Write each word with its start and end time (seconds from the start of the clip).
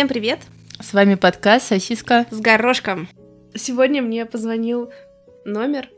Всем 0.00 0.08
привет! 0.08 0.38
С 0.80 0.94
вами 0.94 1.14
подкаст 1.14 1.66
«Сосиска». 1.66 2.24
С 2.30 2.40
горошком. 2.40 3.06
Сегодня 3.54 4.00
мне 4.00 4.24
позвонил 4.24 4.90
номер 5.44 5.90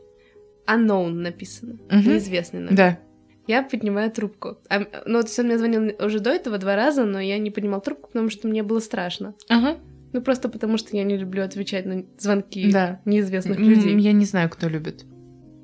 unknown 0.67 1.11
написано, 1.11 1.77
Мгм. 1.89 2.09
неизвестный 2.11 2.59
номер. 2.59 2.75
Да. 2.75 2.99
Я 3.47 3.63
поднимаю 3.63 4.11
трубку. 4.11 4.57
А, 4.69 4.79
ну, 5.05 5.21
то 5.21 5.27
есть 5.27 5.39
он 5.39 5.45
мне 5.45 5.57
звонил 5.57 5.95
уже 6.05 6.19
до 6.19 6.31
этого 6.31 6.57
два 6.57 6.75
раза, 6.75 7.05
но 7.05 7.21
я 7.21 7.37
не 7.37 7.49
поднимал 7.49 7.79
трубку, 7.79 8.09
потому 8.09 8.29
что 8.29 8.49
мне 8.49 8.61
было 8.61 8.81
страшно. 8.81 9.35
Ага. 9.47 9.77
Ну, 10.11 10.21
просто 10.21 10.49
потому 10.49 10.77
что 10.77 10.97
я 10.97 11.05
не 11.05 11.15
люблю 11.15 11.41
отвечать 11.41 11.85
на 11.85 12.03
звонки 12.19 12.69
Да. 12.73 12.99
неизвестных 13.05 13.57
М, 13.57 13.69
людей. 13.69 13.97
Я 13.99 14.11
не 14.11 14.25
знаю, 14.25 14.49
кто 14.49 14.67
любит. 14.67 15.05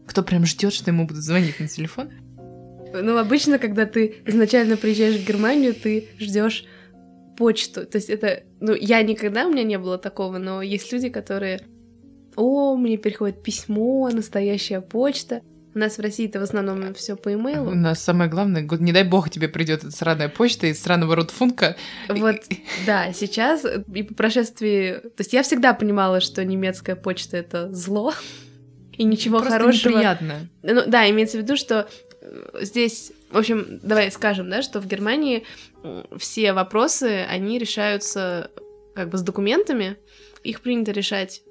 Кто 0.07 0.23
прям 0.23 0.45
ждет, 0.45 0.71
что 0.71 0.91
ему 0.91 1.05
будут 1.05 1.23
звонить 1.23 1.59
на 1.59 1.67
телефон. 1.67 2.09
Ну, 2.93 3.17
обычно, 3.17 3.59
когда 3.59 3.85
ты 3.85 4.15
изначально 4.25 4.77
приезжаешь 4.77 5.17
в 5.17 5.27
Германию, 5.27 5.73
ты 5.73 6.07
ждешь 6.17 6.63
почту. 7.39 7.85
То 7.85 7.97
есть 7.97 8.09
это... 8.09 8.43
Ну, 8.59 8.75
я 8.75 9.01
никогда, 9.01 9.47
у 9.47 9.51
меня 9.51 9.63
не 9.63 9.79
было 9.79 9.97
такого, 9.97 10.37
но 10.37 10.61
есть 10.61 10.91
люди, 10.93 11.09
которые... 11.09 11.61
О, 12.35 12.75
мне 12.75 12.97
приходит 12.97 13.41
письмо, 13.41 14.09
настоящая 14.09 14.81
почта. 14.81 15.41
У 15.73 15.79
нас 15.79 15.97
в 15.97 16.01
России 16.01 16.27
это 16.27 16.39
в 16.39 16.43
основном 16.43 16.93
все 16.93 17.15
по 17.15 17.29
У 17.29 17.33
имейлу. 17.33 17.71
нас 17.75 18.03
самое 18.03 18.29
главное, 18.29 18.67
не 18.79 18.91
дай 18.91 19.03
бог 19.03 19.29
тебе 19.29 19.47
придет 19.47 19.83
эта 19.83 19.91
сраная 19.91 20.27
почта 20.27 20.67
из 20.67 20.81
сраного 20.81 21.15
ротфунка. 21.15 21.75
Вот, 22.09 22.37
да, 22.85 23.13
сейчас 23.13 23.65
и 23.65 24.03
по 24.03 24.13
прошествии... 24.13 24.99
То 24.99 25.19
есть 25.19 25.33
я 25.33 25.43
всегда 25.43 25.73
понимала, 25.73 26.19
что 26.21 26.43
немецкая 26.43 26.95
почта— 26.95 27.37
это 27.39 27.71
зло, 27.73 28.13
и 28.93 29.03
ничего 29.05 29.39
Просто 29.39 29.57
хорошего... 29.57 29.93
неприятно. 29.93 30.49
Ну, 30.63 30.81
да, 30.87 31.09
имеется 31.09 31.37
в 31.37 31.41
виду, 31.41 31.55
что 31.55 31.87
э, 32.21 32.59
здесь, 32.61 33.13
в 33.31 33.37
общем, 33.37 33.79
давай 33.83 34.11
скажем, 34.11 34.49
да, 34.49 34.61
что 34.61 34.79
в 34.81 34.87
Германии 34.87 35.43
все 36.17 36.53
вопросы, 36.53 37.25
они 37.29 37.57
решаются 37.59 38.51
как 38.95 39.09
бы 39.09 39.17
с 39.17 39.21
документами, 39.21 39.97
их 40.43 40.61
принято 40.61 40.91
решать 40.91 41.41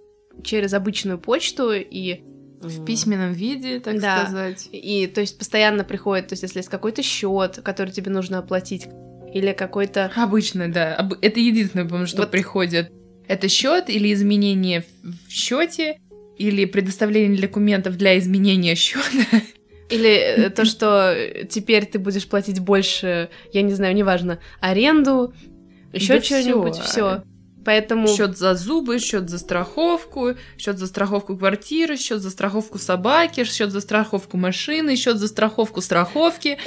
через 0.44 0.72
обычную 0.74 1.18
почту 1.18 1.72
и 1.72 2.20
В 2.60 2.84
письменном 2.84 3.32
виде, 3.32 3.80
так 3.80 4.00
Да. 4.00 4.24
сказать. 4.26 4.68
и 4.72 5.06
то 5.06 5.20
есть 5.20 5.38
постоянно 5.38 5.84
приходит, 5.84 6.28
то 6.28 6.32
есть 6.34 6.42
если 6.42 6.58
есть 6.58 6.68
какой-то 6.68 7.02
счет, 7.02 7.60
который 7.62 7.90
тебе 7.90 8.10
нужно 8.10 8.38
оплатить, 8.38 8.86
или 9.32 9.52
какой-то 9.52 10.10
Обычно, 10.16 10.72
да. 10.72 10.94
Об- 10.96 11.14
Это 11.22 11.38
единственное, 11.38 11.84
по-моему, 11.84 12.06
что 12.06 12.22
Вот. 12.22 12.30
приходит. 12.30 12.90
Это 13.28 13.48
счет 13.48 13.90
или 13.90 14.12
изменение 14.12 14.84
в 15.02 15.30
счете, 15.30 15.98
или 16.38 16.64
предоставление 16.64 17.38
документов 17.40 17.96
для 17.98 18.18
изменения 18.18 18.74
счета. 18.74 19.02
Или 19.88 20.10
э, 20.10 20.50
то, 20.50 20.64
что 20.64 21.16
теперь 21.48 21.86
ты 21.86 21.98
будешь 21.98 22.28
платить 22.28 22.60
больше, 22.60 23.30
я 23.52 23.62
не 23.62 23.72
знаю, 23.72 23.94
неважно, 23.94 24.38
аренду, 24.60 25.32
еще 25.92 26.16
Да 26.16 26.22
что-нибудь, 26.22 26.76
все. 26.76 27.22
Поэтому 27.64 28.08
Счет 28.08 28.38
за 28.38 28.54
зубы, 28.54 28.98
счет 28.98 29.28
за 29.28 29.38
страховку, 29.38 30.36
счет 30.56 30.78
за 30.78 30.86
страховку 30.86 31.36
квартиры, 31.36 31.96
счет 31.96 32.22
за 32.22 32.30
страховку 32.30 32.78
собаки, 32.78 33.44
счет 33.44 33.72
за 33.72 33.80
страховку 33.80 34.36
машины, 34.36 34.96
счет 34.96 35.18
за 35.18 35.28
страховку 35.28 35.80
страховки. 35.80 36.58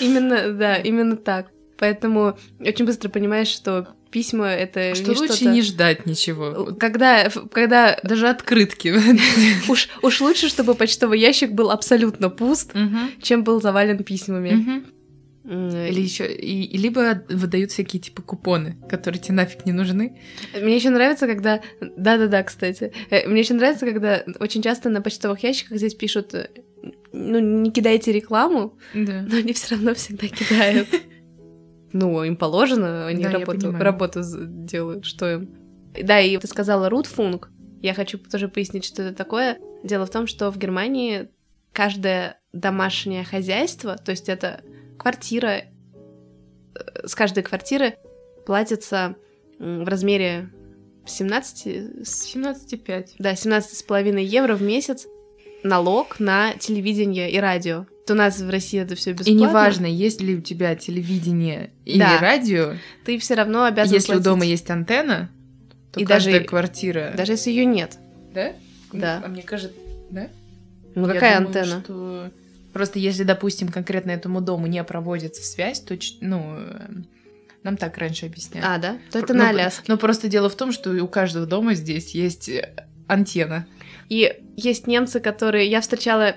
именно, 0.00 0.52
да, 0.52 0.76
именно 0.76 1.16
так. 1.16 1.50
Поэтому 1.78 2.36
очень 2.58 2.84
быстро 2.84 3.08
понимаешь, 3.08 3.48
что 3.48 3.88
письма 4.10 4.48
это 4.48 4.94
Что 4.94 5.10
не 5.12 5.16
лучше 5.18 5.34
что-то- 5.34 5.50
не 5.50 5.62
ждать 5.62 6.06
ничего. 6.06 6.74
Когда, 6.78 7.30
когда 7.52 7.98
Даже 8.02 8.28
открытки. 8.28 8.94
уж, 9.70 9.88
уж 10.02 10.20
лучше, 10.20 10.48
чтобы 10.48 10.74
почтовый 10.74 11.18
ящик 11.20 11.52
был 11.52 11.70
абсолютно 11.70 12.28
пуст, 12.30 12.74
Мгм. 12.74 13.10
чем 13.22 13.44
был 13.44 13.60
завален 13.60 14.02
письмами. 14.04 14.84
М, 15.42 15.70
Или 15.70 16.00
еще, 16.02 16.30
и, 16.32 16.64
и 16.64 16.76
либо 16.76 17.24
выдают 17.30 17.70
всякие 17.72 17.98
типа 18.00 18.20
купоны, 18.20 18.76
которые 18.90 19.20
тебе 19.22 19.34
нафиг 19.34 19.64
не 19.64 19.72
нужны. 19.72 20.20
Мне 20.54 20.76
еще 20.76 20.90
нравится, 20.90 21.26
когда... 21.26 21.62
Да-да-да, 21.80 22.42
кстати. 22.42 22.92
Э, 23.08 23.26
Мне 23.26 23.40
еще 23.40 23.54
нравится, 23.54 23.86
когда 23.86 24.22
очень 24.38 24.62
часто 24.62 24.90
на 24.90 25.00
почтовых 25.00 25.42
ящиках 25.42 25.78
здесь 25.78 25.94
пишут, 25.94 26.34
э, 26.34 26.48
ну, 27.12 27.38
не 27.40 27.70
кидайте 27.72 28.12
рекламу, 28.12 28.76
Да. 28.94 29.24
но 29.30 29.38
они 29.38 29.54
все 29.54 29.74
равно 29.76 29.94
всегда 29.94 30.28
кидают. 30.28 30.88
Ну, 31.92 32.22
им 32.22 32.36
положено, 32.36 33.06
они 33.06 33.24
Да, 33.24 33.30
работу, 33.30 33.72
работу 33.72 34.20
делают, 34.24 35.04
что 35.04 35.30
им. 35.30 35.50
Да, 36.02 36.20
и 36.20 36.36
ты 36.38 36.46
сказала 36.46 36.88
рутфунг. 36.88 37.50
Я 37.82 37.94
хочу 37.94 38.18
тоже 38.18 38.48
пояснить, 38.48 38.84
что 38.84 39.02
это 39.02 39.16
такое. 39.16 39.58
Дело 39.82 40.06
в 40.06 40.10
том, 40.10 40.26
что 40.26 40.50
в 40.50 40.58
Германии 40.58 41.28
каждое 41.72 42.38
домашнее 42.52 43.24
хозяйство, 43.24 43.96
то 43.96 44.10
есть 44.10 44.28
это 44.28 44.60
квартира, 44.98 45.62
э, 46.74 47.06
с 47.06 47.14
каждой 47.14 47.42
квартиры 47.42 47.94
платится 48.46 49.16
в 49.58 49.88
размере 49.88 50.50
17, 51.06 52.04
с- 52.06 52.24
17,5. 52.34 53.14
да, 53.18 53.34
17,5 53.34 54.22
евро 54.22 54.54
в 54.54 54.62
месяц 54.62 55.06
налог 55.62 56.18
на 56.20 56.54
телевидение 56.54 57.30
и 57.30 57.38
радио. 57.38 57.86
То 58.06 58.14
у 58.14 58.16
нас 58.16 58.40
в 58.40 58.48
России 58.50 58.80
это 58.80 58.94
все 58.96 59.12
бесплатно. 59.12 59.30
И 59.30 59.34
неважно, 59.34 59.86
есть 59.86 60.20
ли 60.20 60.34
у 60.36 60.40
тебя 60.40 60.74
телевидение 60.74 61.70
или 61.84 61.98
Да. 62.00 62.18
радио, 62.18 62.74
ты 63.04 63.18
все 63.18 63.34
равно 63.34 63.64
обязан 63.64 63.94
если 63.94 64.12
у 64.12 64.14
платить. 64.16 64.24
дома 64.24 64.44
есть 64.44 64.68
антенна, 64.70 65.30
то 65.92 66.00
И 66.00 66.04
каждая 66.04 66.36
даже- 66.36 66.46
квартира... 66.46 67.12
Даже 67.16 67.32
если 67.32 67.50
ее 67.50 67.64
нет. 67.66 67.98
Да? 68.34 68.52
Да. 68.92 69.22
А 69.24 69.28
мне 69.28 69.42
кажется, 69.42 69.76
да? 70.10 70.28
Ну 70.94 71.06
Я 71.06 71.14
какая 71.14 71.40
думаю, 71.40 71.56
антенна? 71.58 71.80
что 71.84 72.30
Просто 72.72 73.00
если, 73.00 73.24
допустим, 73.24 73.68
конкретно 73.68 74.12
этому 74.12 74.40
дому 74.40 74.68
не 74.68 74.82
проводится 74.84 75.42
связь, 75.42 75.80
то, 75.80 75.96
ну, 76.20 76.54
э, 76.56 76.88
нам 77.64 77.76
так 77.76 77.98
раньше 77.98 78.26
объясняли. 78.26 78.64
А, 78.64 78.78
да? 78.78 78.98
То 79.10 79.18
это 79.18 79.34
Ну, 79.34 79.40
на 79.40 79.48
Аляске. 79.48 79.82
Но 79.88 79.96
просто 79.96 80.28
дело 80.28 80.48
в 80.48 80.54
том, 80.54 80.70
что 80.70 80.90
у 80.92 81.08
каждого 81.08 81.46
дома 81.46 81.74
здесь 81.74 82.14
есть 82.14 82.48
антенна. 83.08 83.66
И 84.10 84.42
есть 84.56 84.86
немцы, 84.86 85.20
которые... 85.20 85.70
Я 85.70 85.80
встречала 85.80 86.36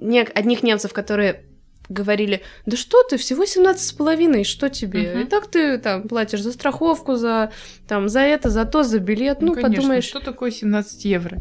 не... 0.00 0.20
одних 0.20 0.62
немцев, 0.62 0.92
которые 0.92 1.44
говорили, 1.88 2.42
да 2.66 2.76
что 2.76 3.02
ты, 3.02 3.16
всего 3.16 3.46
17 3.46 3.82
с 3.82 3.92
половиной, 3.92 4.44
что 4.44 4.68
тебе? 4.68 5.14
Мгм. 5.14 5.22
И 5.22 5.24
так 5.24 5.50
ты 5.50 5.78
там 5.78 6.06
платишь 6.06 6.42
за 6.42 6.52
страховку, 6.52 7.16
за 7.16 7.50
там 7.88 8.08
за 8.10 8.20
это, 8.20 8.50
за 8.50 8.66
то, 8.66 8.82
за 8.82 8.98
билет. 8.98 9.40
Ну, 9.40 9.54
конечно, 9.54 9.76
подумаешь, 9.76 10.04
что 10.04 10.20
такое 10.20 10.50
17 10.50 11.04
евро? 11.06 11.38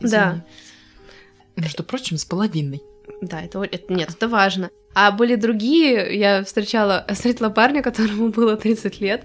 Да. 0.00 0.30
Извини. 0.30 0.42
Между 1.56 1.82
прочим, 1.84 2.16
с 2.16 2.24
половиной. 2.24 2.82
Да, 3.20 3.42
это, 3.42 3.62
это- 3.62 3.92
нет, 3.92 4.10
это 4.10 4.26
важно. 4.28 4.70
А 4.94 5.12
были 5.12 5.34
другие, 5.34 6.18
я 6.18 6.42
встречала, 6.44 7.04
встретила 7.12 7.50
парня, 7.50 7.82
которому 7.82 8.28
было 8.28 8.56
30 8.56 9.00
лет, 9.00 9.24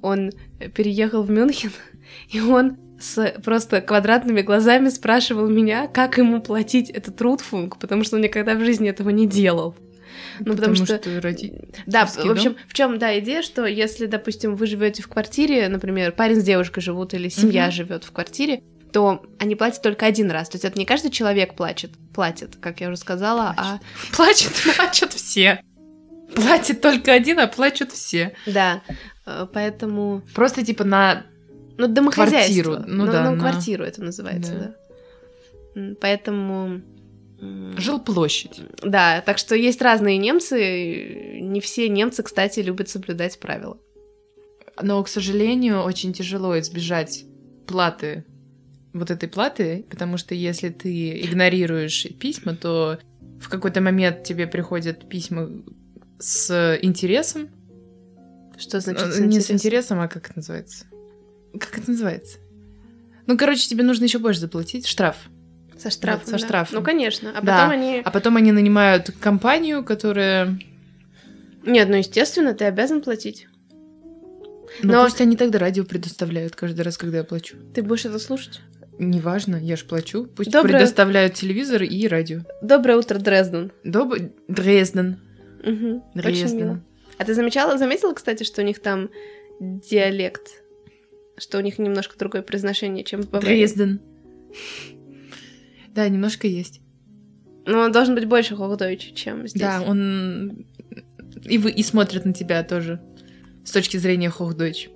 он 0.00 0.30
переехал 0.74 1.22
в 1.22 1.30
Мюнхен, 1.30 1.72
и 2.30 2.40
он 2.40 2.76
с 3.02 3.34
просто 3.44 3.80
квадратными 3.80 4.42
глазами 4.42 4.88
спрашивал 4.88 5.48
меня, 5.48 5.86
как 5.88 6.18
ему 6.18 6.40
платить 6.40 6.88
этот 6.90 7.20
рутфунг, 7.20 7.78
потому 7.78 8.04
что 8.04 8.16
он 8.16 8.22
никогда 8.22 8.54
в 8.54 8.60
жизни 8.64 8.88
этого 8.88 9.10
не 9.10 9.26
делал. 9.26 9.74
Ну, 10.40 10.54
потому 10.54 10.74
что- 10.74 10.94
роди- 11.20 11.52
Да, 11.86 12.00
Родительский 12.02 12.28
в 12.28 12.32
общем, 12.32 12.56
в 12.68 12.74
чем, 12.74 12.98
да, 12.98 13.18
идея, 13.18 13.42
что 13.42 13.66
если, 13.66 14.06
допустим, 14.06 14.54
вы 14.54 14.66
живете 14.66 15.02
в 15.02 15.08
квартире, 15.08 15.68
например, 15.68 16.12
парень 16.12 16.40
с 16.40 16.44
девушкой 16.44 16.80
живут 16.80 17.12
или 17.14 17.28
семья 17.28 17.64
Мгм. 17.64 17.72
живет 17.72 18.04
в 18.04 18.12
квартире, 18.12 18.62
то 18.92 19.22
они 19.38 19.54
платят 19.56 19.82
только 19.82 20.06
один 20.06 20.30
раз. 20.30 20.48
То 20.50 20.56
есть 20.56 20.64
это 20.64 20.78
не 20.78 20.84
каждый 20.84 21.10
человек 21.10 21.54
плачет, 21.54 21.92
платит, 22.14 22.56
как 22.60 22.80
я 22.80 22.88
уже 22.88 22.98
сказала, 22.98 23.54
а 23.56 23.80
Плачут, 24.14 24.52
плачут 24.76 25.12
все. 25.12 25.62
Платит 26.34 26.80
только 26.80 27.12
один, 27.12 27.40
а 27.40 27.46
плачут 27.46 27.92
все. 27.92 28.34
да, 28.46 28.82
э, 29.26 29.46
поэтому 29.52 30.22
Просто 30.34 30.64
типа 30.64 30.84
на... 30.84 31.24
ну 31.78 31.86
домохозяйство, 31.88 32.62
Квартиру, 32.62 32.84
ну 32.86 33.06
да, 33.06 33.30
на- 33.30 33.38
квартиру 33.38 33.84
это 33.84 34.02
называется, 34.02 34.52
Да. 34.52 34.74
да. 35.74 35.94
Поэтому 36.00 36.82
Жилплощадь. 37.76 38.60
Да, 38.84 39.20
так 39.26 39.36
что 39.38 39.56
есть 39.56 39.82
разные 39.82 40.16
немцы. 40.16 41.40
Не 41.40 41.60
все 41.60 41.88
немцы, 41.88 42.22
кстати, 42.22 42.60
любят 42.60 42.88
соблюдать 42.88 43.40
правила. 43.40 43.78
Но, 44.80 45.02
к 45.02 45.08
сожалению, 45.08 45.80
очень 45.82 46.12
тяжело 46.12 46.56
избежать 46.60 47.24
платы, 47.66 48.24
вот 48.92 49.10
этой 49.10 49.28
платы, 49.28 49.84
потому 49.90 50.18
что 50.18 50.34
если 50.36 50.68
ты 50.68 51.20
игнорируешь 51.20 52.06
письма, 52.20 52.54
то 52.54 52.98
в 53.40 53.48
какой-то 53.48 53.80
момент 53.80 54.22
тебе 54.22 54.46
приходят 54.46 55.08
письма 55.08 55.50
с 56.20 56.78
интересом. 56.80 57.48
Что 58.56 58.78
значит 58.80 59.02
Э, 59.08 59.12
с 59.12 59.18
Не 59.18 59.40
с 59.40 59.50
интересом? 59.50 59.56
интересом, 59.56 60.00
а 60.00 60.06
как 60.08 60.26
это 60.26 60.34
называется? 60.38 60.84
Как 61.58 61.78
это 61.78 61.90
называется? 61.90 62.38
Ну, 63.26 63.36
короче, 63.36 63.68
тебе 63.68 63.84
нужно 63.84 64.04
еще 64.04 64.18
больше 64.18 64.40
заплатить. 64.40 64.86
Штраф. 64.86 65.16
Со 65.78 65.90
штрафом. 65.90 66.26
со 66.26 66.32
да. 66.32 66.38
штрафом. 66.38 66.78
Ну, 66.78 66.84
конечно. 66.84 67.30
А 67.36 67.40
Да. 67.42 67.56
потом 67.58 67.70
они. 67.70 68.02
А 68.04 68.10
потом 68.10 68.36
они 68.36 68.52
нанимают 68.52 69.10
компанию, 69.20 69.84
которая... 69.84 70.58
Нет, 71.64 71.88
ну 71.88 71.96
естественно, 71.96 72.54
ты 72.54 72.64
обязан 72.64 73.02
платить. 73.02 73.46
Ну, 74.82 74.92
Но- 74.92 75.04
пусть 75.04 75.20
они 75.20 75.36
тогда 75.36 75.58
радио 75.58 75.84
предоставляют 75.84 76.56
каждый 76.56 76.80
раз, 76.82 76.96
когда 76.98 77.18
я 77.18 77.24
плачу. 77.24 77.56
Ты 77.74 77.82
будешь 77.82 78.04
это 78.04 78.18
слушать? 78.18 78.60
Неважно, 78.98 79.56
я 79.56 79.76
ж 79.76 79.84
плачу. 79.84 80.26
Пусть 80.36 80.50
Доброе- 80.50 80.74
предоставляют 80.74 81.34
телевизор 81.34 81.82
и 81.82 82.06
радио. 82.08 82.40
Доброе 82.62 82.98
утро, 82.98 83.18
Дрезден. 83.18 83.72
Доб... 83.84 84.14
Дрезден. 84.48 85.18
Очень 85.64 86.02
Дрезден. 86.14 86.56
мило. 86.58 86.80
А 87.18 87.24
ты 87.24 87.34
замечала, 87.34 87.78
заметила, 87.78 88.12
кстати, 88.14 88.42
что 88.44 88.62
у 88.62 88.64
них 88.64 88.80
там 88.80 89.10
диалект, 89.60 90.61
что 91.38 91.58
у 91.58 91.60
них 91.60 91.78
немножко 91.78 92.18
другое 92.18 92.42
произношение, 92.42 93.04
чем 93.04 93.22
в 93.22 93.30
Баварии. 93.30 93.56
Дрезден. 93.56 94.00
Да, 95.88 96.08
немножко 96.08 96.46
есть. 96.46 96.80
Но 97.66 97.80
он 97.80 97.92
должен 97.92 98.14
быть 98.14 98.24
больше 98.26 98.56
хохдойч, 98.56 99.12
чем 99.14 99.46
здесь. 99.46 99.60
Да, 99.62 99.82
он 99.82 100.66
и, 101.44 101.58
вы, 101.58 101.70
и 101.70 101.82
смотрит 101.82 102.24
на 102.24 102.32
тебя 102.32 102.62
тоже 102.62 103.00
с 103.64 103.70
точки 103.70 103.96
зрения 103.96 104.30
хохдойч. 104.30 104.88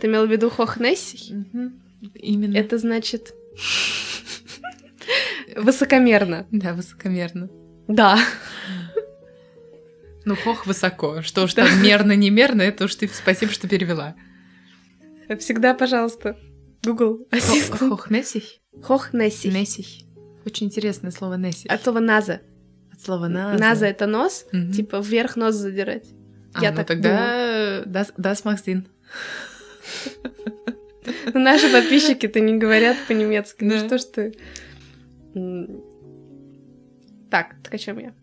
Ты 0.00 0.06
имел 0.06 0.26
в 0.26 0.30
виду 0.30 0.50
хохнесси? 0.50 1.34
Именно. 2.14 2.56
Это 2.56 2.78
значит 2.78 3.34
высокомерно. 5.56 6.46
Да, 6.50 6.74
высокомерно. 6.74 7.48
Да. 7.88 8.18
Ну, 10.24 10.36
хох 10.36 10.66
высоко. 10.66 11.22
Что 11.22 11.44
уж 11.44 11.54
там 11.54 11.68
мерно, 11.82 12.12
немерно, 12.12 12.62
это 12.62 12.84
уж 12.84 12.94
ты 12.94 13.08
спасибо, 13.08 13.52
что 13.52 13.68
перевела. 13.68 14.14
Всегда, 15.38 15.74
пожалуйста. 15.74 16.36
Google 16.84 17.26
ассистент. 17.30 17.78
Хох 17.80 18.10
Нессих? 18.10 18.44
Хохнесси. 18.82 19.48
Нессих. 19.50 19.86
Очень 20.44 20.66
интересное 20.66 21.10
слово 21.12 21.34
Нессих. 21.34 21.70
От 21.70 21.82
слова 21.82 22.00
наза. 22.00 22.40
От 22.92 23.00
слова 23.00 23.28
наза. 23.28 23.58
Наза 23.58 23.86
это 23.86 24.06
нос, 24.06 24.46
Мгм. 24.52 24.72
типа 24.72 25.00
вверх 25.00 25.36
нос 25.36 25.54
задирать. 25.54 26.06
А, 26.54 26.62
я 26.62 26.70
ну 26.70 26.76
так 26.78 26.86
тогда 26.88 27.82
das, 27.84 28.12
das 28.18 28.44
macht 28.44 28.64
Sinn. 28.66 28.84
Ну, 31.34 31.40
Наши 31.40 31.70
подписчики-то 31.72 32.40
не 32.40 32.58
говорят 32.58 32.96
по-немецки. 33.08 33.64
Ну 33.64 33.70
Да. 33.70 33.86
что 33.86 33.98
ж 33.98 34.04
ты... 34.04 34.34
Так, 37.30 37.56
так 37.62 37.74
о 37.74 37.78
чем 37.78 37.98
я? 37.98 38.14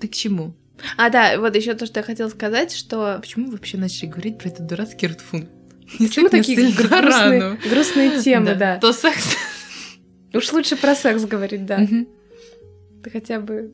Ты 0.00 0.08
к 0.08 0.12
чему? 0.12 0.54
А, 0.96 1.10
да, 1.10 1.38
вот 1.38 1.54
еще 1.56 1.74
то, 1.74 1.86
что 1.86 2.00
я 2.00 2.04
хотела 2.04 2.28
сказать, 2.28 2.72
что... 2.72 3.18
Почему 3.20 3.46
вы 3.46 3.52
вообще 3.52 3.76
начали 3.78 4.06
говорить 4.08 4.38
про 4.38 4.48
этот 4.48 4.66
дурацкий 4.66 5.06
ртфун? 5.08 5.48
Почему 5.96 6.28
такие 6.28 6.72
грустные, 6.72 7.58
грустные 7.70 8.20
темы, 8.20 8.54
да. 8.54 8.78
То 8.78 8.92
секс. 8.92 9.36
Уж 10.34 10.52
лучше 10.52 10.76
про 10.76 10.94
секс 10.94 11.24
говорить, 11.24 11.64
да. 11.64 11.80
Это 13.00 13.10
хотя 13.10 13.40
бы 13.40 13.72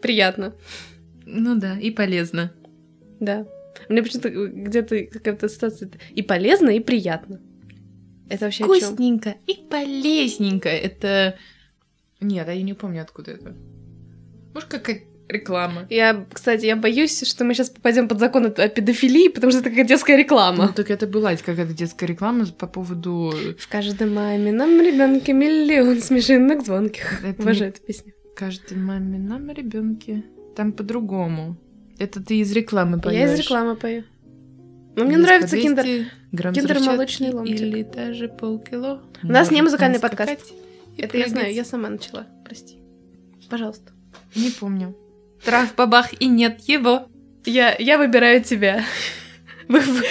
приятно, 0.00 0.54
Ну 1.24 1.56
да, 1.56 1.78
и 1.78 1.90
полезно. 1.90 2.52
да. 3.20 3.46
Мне 3.90 4.02
почему-то 4.02 4.30
где-то 4.30 5.04
какая-то 5.04 5.48
ситуация 5.50 5.90
и 6.14 6.22
полезно, 6.22 6.70
и 6.70 6.80
приятно. 6.80 7.40
Это 8.30 8.46
вообще? 8.46 8.64
Вкусненько 8.64 9.34
и 9.46 9.54
полезненько. 9.70 10.70
Это... 10.70 11.36
Нет, 12.20 12.48
а 12.48 12.54
я 12.54 12.62
не 12.62 12.72
помню, 12.72 13.02
откуда 13.02 13.32
это. 13.32 13.54
Может, 14.54 14.70
какая 14.70 15.02
реклама? 15.28 15.86
Я, 15.90 16.24
кстати, 16.32 16.66
я 16.66 16.76
боюсь, 16.76 17.26
что 17.26 17.44
мы 17.44 17.54
сейчас 17.54 17.70
попадем 17.70 18.08
под 18.08 18.20
закон 18.20 18.46
о 18.46 18.68
педофилии, 18.68 19.28
потому 19.28 19.50
что 19.50 19.60
это 19.60 19.70
как 19.70 19.86
детская 19.86 20.16
Ну, 20.16 20.22
реклама. 20.22 20.72
так 20.74 20.90
это 20.90 21.06
была 21.06 21.34
какая-то 21.36 21.72
детская 21.72 22.06
реклама 22.06 22.46
по 22.46 22.66
поводу... 22.66 23.34
В 23.58 23.68
каждом 23.68 24.14
мамином 24.14 24.80
ребенке 24.80 25.32
миллион 25.32 26.00
смешинок 26.00 26.64
звонких. 26.64 27.24
Это 27.24 27.42
Обожаю 27.42 27.70
эту 27.70 27.82
песню. 27.82 28.12
Каждой 28.36 28.76
маме 28.76 29.18
нам 29.18 29.50
ребенке. 29.50 30.24
Там 30.54 30.72
по-другому. 30.72 31.56
Это 31.98 32.22
ты 32.22 32.38
из 32.40 32.52
рекламы 32.52 33.00
поешь. 33.00 33.18
Я 33.18 33.32
из 33.32 33.38
рекламы 33.38 33.76
пою. 33.76 34.04
Но 34.94 35.04
мне 35.04 35.16
нравится 35.16 35.56
киндер. 35.56 35.84
Киндер-молочный 36.32 37.28
взрывчатки 37.28 37.34
ломтик. 37.34 37.60
Или 37.60 37.82
даже 37.82 38.28
полкило. 38.28 39.02
У 39.22 39.26
нас 39.26 39.50
не 39.50 39.62
музыкальный 39.62 39.98
нам 40.00 40.02
подкаст. 40.02 40.30
Это 40.30 40.44
я 40.98 41.08
прыгать. 41.08 41.30
знаю, 41.30 41.54
я 41.54 41.64
сама 41.64 41.90
начала. 41.90 42.26
Прости. 42.44 42.78
Пожалуйста. 43.50 43.92
Не 44.34 44.50
помню. 44.50 44.94
Трах-бабах, 45.46 46.12
и 46.20 46.26
нет 46.26 46.60
его. 46.66 47.08
Я, 47.44 47.74
я 47.78 47.98
выбираю 47.98 48.42
тебя. 48.42 48.84
Вы, 49.68 49.80
в- 49.80 50.02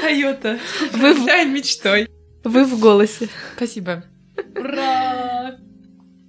Тойота. 0.00 0.58
Вы 0.92 1.14
в- 1.14 1.26
мечтой. 1.46 2.08
вы 2.44 2.64
в 2.64 2.78
голосе. 2.80 3.28
Спасибо. 3.56 4.04
Ура! 4.56 5.56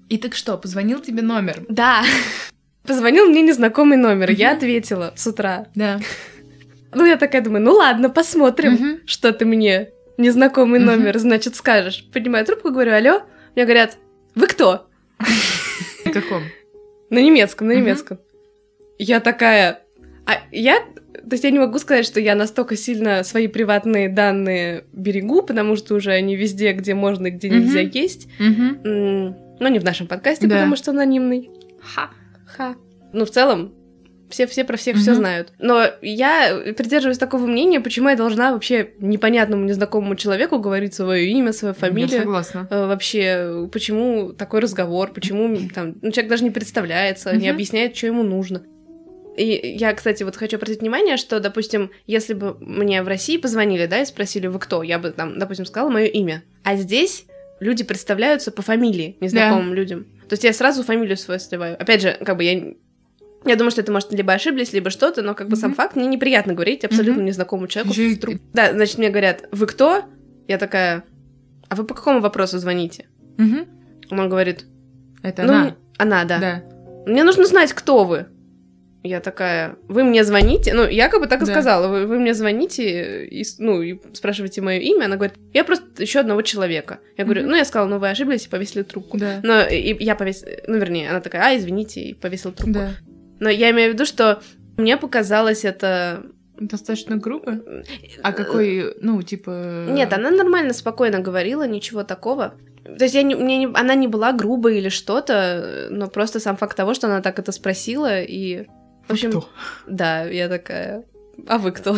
И 0.10 0.18
так 0.18 0.34
что, 0.36 0.58
позвонил 0.58 1.00
тебе 1.00 1.22
номер? 1.22 1.64
Да. 1.70 2.04
Позвонил 2.88 3.28
мне 3.30 3.42
незнакомый 3.44 3.98
номер. 3.98 4.32
Я 4.32 4.54
ответила 4.54 5.14
с 5.16 5.28
утра. 5.28 5.68
Да. 5.76 6.00
Ну, 6.94 7.06
я 7.06 7.18
такая 7.18 7.44
думаю, 7.44 7.64
ну 7.64 7.74
ладно, 7.74 8.10
посмотрим, 8.10 9.02
что 9.06 9.32
ты 9.32 9.46
мне 9.46 9.90
незнакомый 10.18 10.80
номер, 10.80 11.20
значит, 11.20 11.56
скажешь. 11.56 12.04
Поднимаю 12.12 12.46
трубку, 12.48 12.72
говорю, 12.72 12.94
алло. 12.94 13.22
Мне 13.56 13.66
говорят, 13.66 13.98
вы 14.34 14.48
кто? 14.48 14.88
На 16.06 16.12
каком? 16.12 16.44
На 17.12 17.20
немецком, 17.20 17.68
на 17.68 17.74
немецком. 17.74 18.20
Я 19.00 19.20
такая... 19.22 19.80
А 20.26 20.34
я... 20.52 20.78
То 20.80 21.34
есть 21.34 21.44
я 21.44 21.52
не 21.52 21.60
могу 21.60 21.80
сказать, 21.80 22.06
что 22.06 22.20
я 22.20 22.36
настолько 22.36 22.76
сильно 22.76 23.24
свои 23.24 23.48
приватные 23.48 24.10
данные 24.10 24.84
берегу, 24.94 25.42
потому 25.42 25.76
что 25.76 25.96
уже 25.96 26.12
они 26.12 26.36
везде, 26.36 26.72
где 26.74 26.94
можно 26.94 27.28
и 27.28 27.32
где 27.32 27.50
нельзя 27.50 27.80
есть. 27.82 28.28
Мгм. 28.40 28.80
М, 28.84 29.36
Но 29.60 29.68
не 29.68 29.80
в 29.80 29.84
нашем 29.84 30.08
подкасте, 30.08 30.48
Да. 30.48 30.56
потому 30.56 30.76
что 30.76 30.92
анонимный. 30.92 31.50
Ха. 31.82 32.12
Ха. 32.46 32.76
Ну, 33.12 33.26
в 33.26 33.30
целом, 33.32 33.74
все, 34.30 34.48
все 34.48 34.64
про 34.64 34.78
всех 34.78 34.96
все 34.98 35.12
Мгм. 35.12 35.20
знают. 35.20 35.54
Но 35.60 35.84
я 36.02 36.62
придерживаюсь 36.78 37.18
такого 37.18 37.46
мнения, 37.46 37.80
почему 37.82 38.10
я 38.10 38.16
должна 38.16 38.54
вообще 38.54 38.92
непонятному 39.00 39.66
незнакомому 39.66 40.16
человеку 40.16 40.60
говорить 40.60 40.94
свое 40.94 41.28
имя, 41.30 41.52
свою 41.52 41.74
Я 41.74 41.80
фамилию. 41.80 42.20
согласна. 42.22 42.68
Э, 42.70 42.86
Вообще, 42.88 43.68
почему 43.72 44.32
такой 44.34 44.62
разговор, 44.62 45.12
почему 45.12 45.58
там 45.76 45.96
ну, 46.02 46.12
человек 46.12 46.30
даже 46.30 46.44
не 46.44 46.52
представляется, 46.52 47.36
не 47.36 47.48
Мгм. 47.48 47.56
объясняет, 47.56 47.98
что 47.98 48.08
ему 48.08 48.24
нужно. 48.24 48.64
И 49.40 49.78
я, 49.78 49.94
кстати, 49.94 50.24
вот 50.24 50.36
хочу 50.36 50.58
обратить 50.58 50.82
внимание, 50.82 51.16
что, 51.16 51.40
допустим, 51.40 51.92
если 52.08 52.34
бы 52.34 52.58
мне 52.60 53.02
в 53.04 53.08
России 53.08 53.38
позвонили, 53.38 53.86
да, 53.86 54.02
и 54.02 54.06
спросили, 54.06 54.48
вы 54.48 54.60
кто, 54.60 54.84
я 54.84 55.00
бы 55.00 55.12
там, 55.12 55.40
допустим, 55.40 55.66
сказала 55.66 55.90
мое 55.90 56.08
имя. 56.08 56.44
А 56.64 56.76
здесь 56.76 57.26
люди 57.62 57.84
представляются 57.86 58.52
по 58.52 58.62
фамилии 58.62 59.16
незнакомым 59.22 59.74
людям. 59.74 60.06
То 60.28 60.34
есть 60.34 60.44
я 60.44 60.52
сразу 60.52 60.84
фамилию 60.84 61.16
свою 61.16 61.40
сливаю. 61.40 61.82
Опять 61.82 62.02
же, 62.02 62.18
как 62.24 62.36
бы 62.38 62.44
я... 62.44 62.74
Я 63.46 63.56
думаю, 63.56 63.72
что 63.72 63.80
это, 63.80 63.94
может, 63.94 64.12
либо 64.12 64.34
ошиблись, 64.34 64.74
либо 64.74 64.90
что-то, 64.90 65.22
но 65.22 65.34
как 65.34 65.48
бы 65.48 65.56
сам 65.56 65.70
Мгм. 65.70 65.78
факт, 65.78 65.96
мне 65.96 66.08
неприятно 66.08 66.54
говорить 66.54 66.84
абсолютно 66.84 67.22
Мгм. 67.22 67.26
незнакомому 67.28 67.68
человеку. 67.70 67.94
Ещё 67.94 68.04
и- 68.04 68.16
в 68.16 68.20
трубку. 68.20 68.44
Да, 68.54 68.74
значит, 68.74 68.98
мне 68.98 69.10
говорят, 69.10 69.46
вы 69.54 69.66
кто? 69.68 70.04
Я 70.50 70.58
такая, 70.58 71.06
а 71.70 71.76
вы 71.78 71.86
по 71.86 71.94
какому 71.96 72.20
вопросу 72.20 72.60
звоните? 72.60 73.08
Мгм. 73.38 73.66
Он 74.12 74.28
говорит, 74.28 74.66
Это 75.24 75.44
ну, 75.44 75.54
она. 75.54 75.76
она, 75.98 76.26
да. 76.26 76.40
Да. 76.40 76.64
Мне 77.06 77.24
нужно 77.24 77.46
знать, 77.46 77.72
кто 77.72 78.04
вы. 78.04 78.26
Я 79.02 79.22
такая, 79.22 79.78
вы 79.88 80.04
мне 80.04 80.26
звоните, 80.26 80.74
ну, 80.74 80.86
я 80.86 81.08
как 81.08 81.22
бы 81.22 81.28
так 81.28 81.42
и 81.42 81.46
Да. 81.46 81.52
сказала, 81.54 81.88
вы, 81.88 82.06
вы 82.06 82.20
мне 82.20 82.34
звоните 82.34 83.26
и, 83.28 83.46
ну, 83.58 83.82
и 83.82 83.98
спрашиваете 84.14 84.62
мое 84.62 84.80
имя, 84.80 85.06
она 85.06 85.16
говорит, 85.16 85.36
я 85.54 85.64
просто 85.64 85.86
еще 86.00 86.20
одного 86.20 86.42
человека. 86.42 87.00
Я 87.18 87.24
говорю, 87.24 87.44
Мгм. 87.44 87.52
ну, 87.52 87.56
я 87.56 87.64
сказала, 87.64 87.88
ну, 87.88 87.98
вы 88.00 88.10
ошиблись 88.10 88.46
и 88.46 88.50
повесили 88.50 88.84
трубку. 88.84 89.18
Да. 89.18 89.40
Но 89.42 89.62
и 89.62 89.96
я 90.04 90.16
повесила, 90.16 90.50
ну, 90.68 90.78
вернее, 90.78 91.10
она 91.12 91.22
такая, 91.22 91.44
а, 91.44 91.58
извините, 91.58 92.02
и 92.02 92.14
повесила 92.14 92.52
трубку. 92.52 92.74
Да. 92.74 92.92
Но 93.40 93.50
я 93.50 93.72
имею 93.72 93.92
в 93.92 93.94
виду, 93.94 94.06
что 94.06 94.42
мне 94.78 94.98
показалось 94.98 95.64
это... 95.66 96.24
Достаточно 96.60 97.16
грубо. 97.16 97.62
А 98.22 98.34
какой, 98.34 98.94
ну, 99.00 99.22
типа... 99.24 99.86
Нет, 99.90 100.12
она 100.12 100.30
нормально, 100.30 100.74
спокойно 100.74 101.20
говорила, 101.22 101.66
ничего 101.66 102.04
такого. 102.04 102.56
То 102.98 103.06
есть 103.06 103.16
я 103.16 103.22
не, 103.22 103.34
мне 103.36 103.60
не- 103.60 103.72
она 103.74 103.96
не 103.96 104.10
была 104.10 104.34
грубой 104.34 104.78
или 104.80 104.90
что-то, 104.90 105.88
но 105.90 106.08
просто 106.08 106.42
сам 106.42 106.58
факт 106.58 106.76
того, 106.76 106.94
что 106.94 107.08
она 107.08 107.22
так 107.22 107.40
это 107.40 107.54
спросила, 107.54 108.22
и... 108.22 108.66
В 109.10 109.14
общем, 109.14 109.30
кто? 109.32 109.50
да, 109.88 110.24
я 110.26 110.48
такая... 110.48 111.04
А 111.48 111.58
вы 111.58 111.72
кто? 111.72 111.96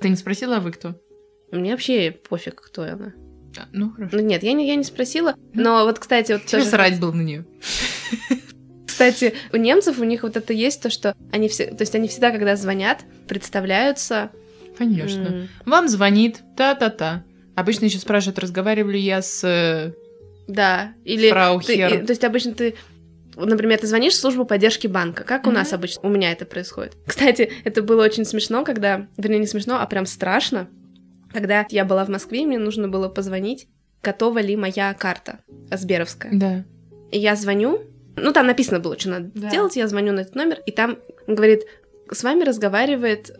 Ты 0.00 0.08
не 0.08 0.16
спросила, 0.16 0.56
а 0.56 0.60
вы 0.60 0.72
кто? 0.72 0.94
Мне 1.52 1.72
вообще 1.72 2.10
пофиг, 2.12 2.60
кто 2.60 2.82
она. 2.82 3.12
А, 3.58 3.66
ну, 3.72 3.90
хорошо. 3.90 4.16
Ну 4.16 4.22
нет, 4.22 4.42
я 4.44 4.52
не, 4.52 4.66
я 4.68 4.76
не 4.76 4.84
спросила. 4.84 5.34
Но 5.52 5.84
вот, 5.84 5.98
кстати, 5.98 6.32
вот 6.32 6.46
Тебе 6.46 6.58
тоже- 6.60 6.70
срать 6.70 7.00
был 7.00 7.12
на 7.12 7.22
нее. 7.22 7.44
Кстати, 8.86 9.34
у 9.52 9.56
немцев 9.56 9.98
у 9.98 10.04
них 10.04 10.22
вот 10.24 10.36
это 10.36 10.52
есть, 10.52 10.82
то, 10.82 10.90
что 10.90 11.14
они 11.32 11.48
все, 11.48 11.66
то 11.68 11.80
есть 11.82 11.94
они 11.94 12.06
всегда, 12.08 12.30
когда 12.32 12.54
звонят, 12.56 13.00
представляются. 13.28 14.30
Конечно. 14.76 15.22
м, 15.26 15.48
Вам 15.64 15.88
звонит, 15.88 16.40
та-та-та. 16.56 17.24
Обычно 17.54 17.86
еще 17.86 17.98
спрашивают, 17.98 18.38
разговариваю 18.38 18.92
ли 18.94 19.00
я 19.00 19.22
с 19.22 19.42
э, 19.44 19.92
Да, 20.48 20.92
или... 21.04 21.30
фрау 21.30 21.60
ты- 21.60 21.74
и- 21.76 22.04
то 22.04 22.10
есть 22.12 22.24
обычно 22.24 22.52
ты 22.52 22.74
Например, 23.36 23.78
ты 23.78 23.86
звонишь 23.86 24.14
в 24.14 24.16
службу 24.20 24.44
поддержки 24.44 24.86
банка. 24.86 25.24
Как 25.24 25.46
у 25.46 25.50
Мгм. 25.50 25.58
нас 25.58 25.72
обычно? 25.72 26.00
У 26.06 26.10
меня 26.10 26.32
это 26.32 26.44
происходит. 26.44 26.96
Кстати, 27.06 27.50
это 27.64 27.82
было 27.82 28.02
очень 28.04 28.24
смешно, 28.24 28.64
когда... 28.64 29.06
Вернее, 29.16 29.38
не 29.38 29.46
смешно, 29.46 29.78
а 29.80 29.86
прям 29.86 30.06
страшно. 30.06 30.68
Когда 31.32 31.64
я 31.70 31.84
была 31.84 32.04
в 32.04 32.08
Москве, 32.08 32.44
мне 32.44 32.58
нужно 32.58 32.88
было 32.88 33.08
позвонить, 33.08 33.68
готова 34.02 34.40
ли 34.40 34.56
моя 34.56 34.92
карта 34.94 35.38
Сберовская. 35.70 36.32
Да. 36.34 36.64
И 37.12 37.18
я 37.18 37.36
звоню, 37.36 37.82
ну 38.16 38.32
там 38.32 38.46
написано 38.46 38.80
было, 38.80 38.98
что 38.98 39.10
надо 39.10 39.30
Да. 39.34 39.48
сделать, 39.48 39.76
я 39.76 39.86
звоню 39.86 40.12
на 40.12 40.20
этот 40.20 40.34
номер, 40.34 40.58
и 40.66 40.72
там 40.72 40.98
говорит, 41.26 41.62
с 42.10 42.22
вами 42.24 42.42
разговаривает 42.42 43.30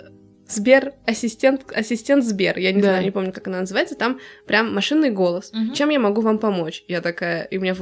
Сбер, 0.49 0.95
ассистент, 1.07 1.63
ассистент 1.73 2.25
Сбер, 2.25 2.59
я 2.59 2.73
не 2.73 2.81
Да. 2.83 2.89
знаю, 2.89 3.05
не 3.05 3.11
помню, 3.13 3.33
как 3.33 3.47
она 3.47 3.61
называется, 3.61 3.95
там 3.95 4.19
прям 4.47 4.75
машинный 4.75 5.11
голос. 5.11 5.53
Мгм. 5.53 5.75
Чем 5.75 5.91
я 5.91 5.99
могу 6.01 6.21
вам 6.23 6.39
помочь? 6.39 6.85
Я 6.89 7.01
такая, 7.01 7.45
и 7.45 7.57
у 7.59 7.61
меня 7.61 7.75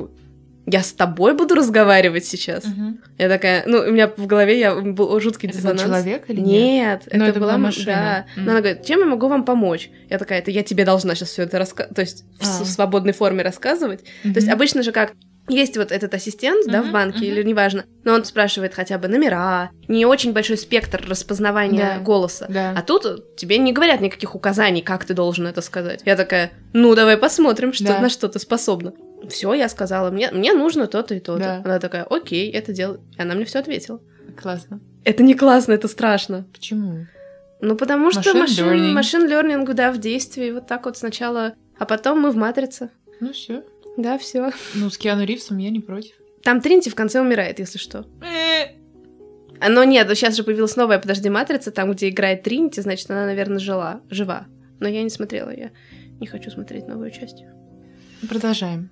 я 0.71 0.83
с 0.83 0.93
тобой 0.93 1.35
буду 1.35 1.55
разговаривать 1.55 2.25
сейчас. 2.25 2.65
Мгм. 2.65 3.01
Я 3.17 3.29
такая, 3.29 3.63
ну, 3.67 3.79
у 3.79 3.91
меня 3.91 4.09
в 4.17 4.27
голове 4.27 4.59
я, 4.59 4.75
был 4.75 5.19
жуткий 5.21 5.49
Это 5.49 5.59
был 5.59 5.73
диссонанс. 5.73 5.83
человек 5.83 6.25
или 6.29 6.41
нет? 6.41 6.49
Нет, 6.49 7.03
Ну, 7.13 7.23
это, 7.25 7.31
это 7.31 7.41
была 7.41 7.59
машина. 7.59 8.27
Да. 8.37 8.43
Но 8.43 8.51
она 8.53 8.61
говорит, 8.61 8.85
чем 8.85 9.01
я 9.01 9.07
могу 9.07 9.29
вам 9.29 9.45
помочь? 9.45 9.91
Я 10.11 10.19
такая, 10.19 10.41
это 10.41 10.51
я 10.51 10.63
тебе 10.63 10.85
должна 10.85 11.15
сейчас 11.15 11.31
все 11.31 11.43
это 11.45 11.59
рассказывать, 11.59 11.95
то 11.97 12.03
есть 12.03 12.25
в 12.39 12.43
А. 12.43 12.65
свободной 12.65 13.13
форме 13.13 13.43
рассказывать. 13.43 14.05
То 14.23 14.29
есть 14.35 14.49
обычно 14.49 14.83
же 14.83 14.93
как 14.93 15.13
есть 15.51 15.79
вот 15.79 15.93
этот 15.93 16.13
ассистент, 16.13 16.67
да, 16.71 16.83
в 16.83 16.93
банке, 16.93 17.21
мгм. 17.21 17.27
или 17.29 17.43
неважно, 17.43 17.87
но 18.05 18.13
он 18.13 18.27
спрашивает 18.27 18.75
хотя 18.75 18.99
бы 18.99 19.09
номера, 19.09 19.71
не 19.89 20.05
очень 20.05 20.35
большой 20.35 20.59
спектр 20.59 21.03
распознавания 21.09 21.95
Да. 21.97 22.05
голоса. 22.05 22.47
Да. 22.51 22.75
А 22.77 22.83
тут 22.83 23.35
тебе 23.37 23.57
не 23.57 23.73
говорят 23.73 24.03
никаких 24.03 24.35
указаний, 24.35 24.83
как 24.83 25.07
ты 25.07 25.15
должен 25.15 25.47
это 25.47 25.63
сказать. 25.63 26.03
Я 26.05 26.17
такая, 26.17 26.51
ну 26.75 26.95
давай 26.95 27.17
посмотрим, 27.17 27.73
что, 27.73 27.85
Да. 27.85 27.99
на 28.01 28.11
что 28.11 28.29
ты 28.29 28.39
способна. 28.39 28.93
Все, 29.29 29.53
я 29.55 29.69
сказала, 29.69 30.11
мне, 30.11 30.31
мне 30.31 30.53
нужно 30.53 30.87
то-то 30.87 31.15
и 31.15 31.21
то-то. 31.21 31.43
Да. 31.43 31.63
Она 31.65 31.79
такая, 31.81 32.05
окей, 32.05 32.51
это 32.51 32.73
делай. 32.73 32.99
И 33.17 33.21
она 33.21 33.35
мне 33.35 33.45
все 33.45 33.59
ответила. 33.59 34.01
Классно. 34.41 34.81
Это 35.05 35.23
не 35.23 35.35
классно, 35.35 35.73
это 35.73 35.89
страшно. 35.89 36.47
Почему? 36.53 37.07
Ну, 37.61 37.77
потому 37.77 38.13
что 38.13 38.35
машин, 38.35 38.95
машин 38.95 39.27
learning, 39.27 39.73
да, 39.75 39.91
в 39.91 39.99
действии, 39.99 40.53
вот 40.53 40.67
так 40.67 40.85
вот 40.85 40.97
сначала, 40.97 41.55
а 41.79 41.87
потом 41.87 42.21
мы 42.21 42.31
в 42.31 42.37
матрице. 42.37 42.91
Ну 43.21 43.33
все. 43.33 43.65
Да, 43.97 44.17
все. 44.19 44.53
Ну, 44.75 44.91
с 44.91 44.99
Киану 44.99 45.25
Ривзом 45.25 45.59
я 45.59 45.71
не 45.71 45.81
против. 45.81 46.15
Там 46.45 46.61
Тринти 46.61 46.89
в 46.89 46.95
конце 46.95 47.21
умирает, 47.21 47.59
если 47.59 47.79
что. 47.79 48.07
А, 49.61 49.69
Но 49.69 49.83
нет, 49.83 50.09
сейчас 50.11 50.37
же 50.37 50.45
появилась 50.45 50.77
новая, 50.77 51.01
подожди, 51.01 51.29
матрица, 51.29 51.73
там, 51.73 51.91
где 51.93 52.09
играет 52.11 52.45
Тринти, 52.45 52.81
значит, 52.81 53.11
она, 53.11 53.27
наверное, 53.27 53.59
жила, 53.59 54.01
жива. 54.09 54.47
Но 54.79 54.87
я 54.87 55.03
не 55.03 55.11
смотрела, 55.11 55.51
я 55.51 55.71
не 56.21 56.29
хочу 56.29 56.51
смотреть 56.51 56.87
новую 56.87 57.11
часть. 57.11 57.43
Продолжаем. 58.29 58.91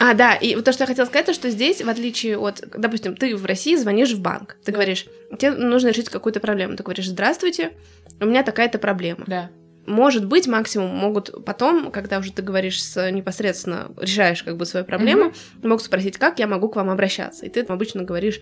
А, 0.00 0.14
да, 0.14 0.34
и 0.34 0.54
вот 0.56 0.64
то, 0.64 0.72
что 0.72 0.82
я 0.82 0.86
хотела 0.86 1.06
сказать, 1.06 1.26
то, 1.26 1.34
что 1.34 1.50
здесь, 1.50 1.82
в 1.82 1.88
отличие 1.88 2.36
от, 2.38 2.62
допустим, 2.76 3.16
ты 3.16 3.36
в 3.36 3.44
России 3.44 3.76
звонишь 3.76 4.12
в 4.12 4.20
банк, 4.20 4.56
ты 4.64 4.72
Да. 4.72 4.78
говоришь, 4.78 5.06
тебе 5.38 5.52
нужно 5.52 5.88
решить 5.88 6.08
какую-то 6.08 6.40
проблему, 6.40 6.76
ты 6.76 6.82
говоришь, 6.82 7.08
здравствуйте, 7.08 7.72
у 8.20 8.26
меня 8.26 8.42
такая-то 8.42 8.78
проблема. 8.78 9.24
Да. 9.26 9.50
Может 9.86 10.24
быть, 10.26 10.48
максимум 10.48 10.90
могут 10.90 11.44
потом, 11.44 11.90
когда 11.90 12.18
уже 12.18 12.32
ты 12.32 12.42
говоришь 12.42 12.82
с 12.82 13.10
непосредственно, 13.10 13.92
решаешь 14.00 14.42
как 14.42 14.56
бы 14.56 14.64
свою 14.66 14.84
проблему, 14.86 15.32
могут 15.62 15.84
спросить, 15.84 16.16
как 16.16 16.38
я 16.38 16.46
могу 16.46 16.68
к 16.70 16.76
вам 16.76 16.88
обращаться. 16.90 17.44
И 17.44 17.50
ты 17.50 17.60
обычно 17.60 18.02
говоришь 18.02 18.40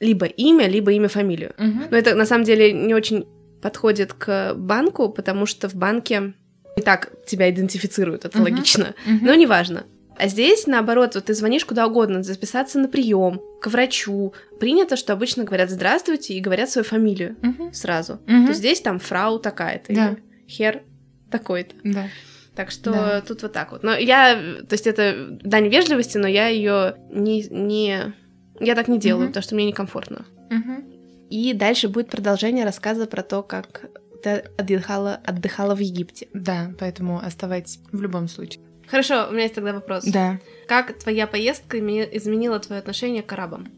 либо 0.00 0.26
имя, 0.26 0.66
либо 0.66 0.90
имя, 0.92 1.08
фамилию. 1.08 1.52
Мгм. 1.58 1.88
Но 1.90 1.96
это 1.96 2.14
на 2.14 2.24
самом 2.24 2.44
деле 2.44 2.72
не 2.72 2.94
очень 2.94 3.26
подходит 3.60 4.14
к 4.14 4.54
банку, 4.54 5.10
потому 5.10 5.44
что 5.44 5.68
в 5.68 5.74
банке 5.74 6.32
и 6.76 6.80
так 6.80 7.10
тебя 7.26 7.50
идентифицируют, 7.50 8.24
это 8.24 8.38
Мгм. 8.38 8.44
логично. 8.52 8.94
Мгм. 9.04 9.26
Но 9.26 9.34
неважно. 9.34 9.84
А 10.18 10.26
здесь, 10.28 10.66
наоборот, 10.66 11.14
вот 11.14 11.26
ты 11.26 11.34
звонишь 11.34 11.64
куда 11.64 11.86
угодно, 11.86 12.22
записаться 12.22 12.78
на 12.80 12.88
прием, 12.88 13.40
к 13.60 13.68
врачу. 13.68 14.32
Принято, 14.58 14.96
что 14.96 15.12
обычно 15.12 15.44
говорят 15.44 15.70
«здравствуйте» 15.70 16.34
и 16.34 16.40
говорят 16.40 16.68
свою 16.70 16.84
фамилию 16.84 17.36
Мгм. 17.40 17.72
сразу. 17.72 18.20
Мгм. 18.26 18.46
То 18.48 18.52
здесь 18.52 18.80
там 18.80 18.98
фрау 18.98 19.38
такая-то, 19.38 19.94
Да. 19.94 20.08
или 20.10 20.22
хер 20.48 20.82
такой-то. 21.30 21.76
Да. 21.84 22.08
Так 22.56 22.72
что 22.72 22.90
Да. 22.90 23.20
тут 23.20 23.42
вот 23.42 23.52
так 23.52 23.70
вот. 23.70 23.84
Но 23.84 23.94
я, 23.96 24.34
то 24.68 24.72
есть 24.72 24.88
это 24.88 25.38
дань 25.42 25.68
вежливости, 25.68 26.18
но 26.18 26.26
я 26.26 26.48
ее 26.48 26.96
не, 27.12 27.42
не, 27.48 28.12
я 28.58 28.74
так 28.74 28.88
не 28.88 28.98
делаю, 28.98 29.24
Мгм. 29.24 29.28
потому 29.28 29.42
что 29.44 29.54
мне 29.54 29.66
некомфортно. 29.66 30.26
Мгм. 30.50 30.84
И 31.30 31.52
дальше 31.52 31.86
будет 31.88 32.10
продолжение 32.10 32.64
рассказа 32.64 33.06
про 33.06 33.22
то, 33.22 33.42
как 33.44 33.84
ты 34.24 34.42
отдыхала, 34.56 35.20
отдыхала 35.24 35.76
в 35.76 35.78
Египте. 35.78 36.26
Да, 36.34 36.72
поэтому 36.80 37.20
оставайтесь 37.24 37.78
в 37.92 38.02
любом 38.02 38.26
случае. 38.26 38.64
Хорошо, 38.90 39.28
у 39.28 39.32
меня 39.32 39.42
есть 39.42 39.54
тогда 39.54 39.72
вопрос. 39.72 40.04
Да. 40.04 40.38
Как 40.66 40.98
твоя 40.98 41.26
поездка 41.26 41.78
изменила 41.78 42.58
твое 42.58 42.80
отношение 42.80 43.22
к 43.22 43.32
арабам? 43.32 43.68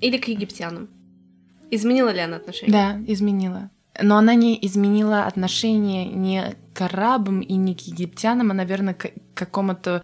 Или 0.00 0.18
к 0.18 0.28
египтянам? 0.28 0.88
Изменила 1.70 2.10
ли 2.10 2.20
она 2.20 2.36
отношение? 2.36 2.72
Да, 2.72 3.12
изменила. 3.12 3.70
Но 4.00 4.16
она 4.16 4.34
не 4.34 4.58
изменила 4.66 5.24
отношение 5.24 6.06
не 6.06 6.54
к 6.72 6.80
арабам 6.82 7.40
и 7.40 7.54
не 7.54 7.74
к 7.74 7.80
египтянам, 7.80 8.50
а, 8.50 8.54
наверное, 8.54 8.94
к 8.94 9.10
какому-то 9.34 10.02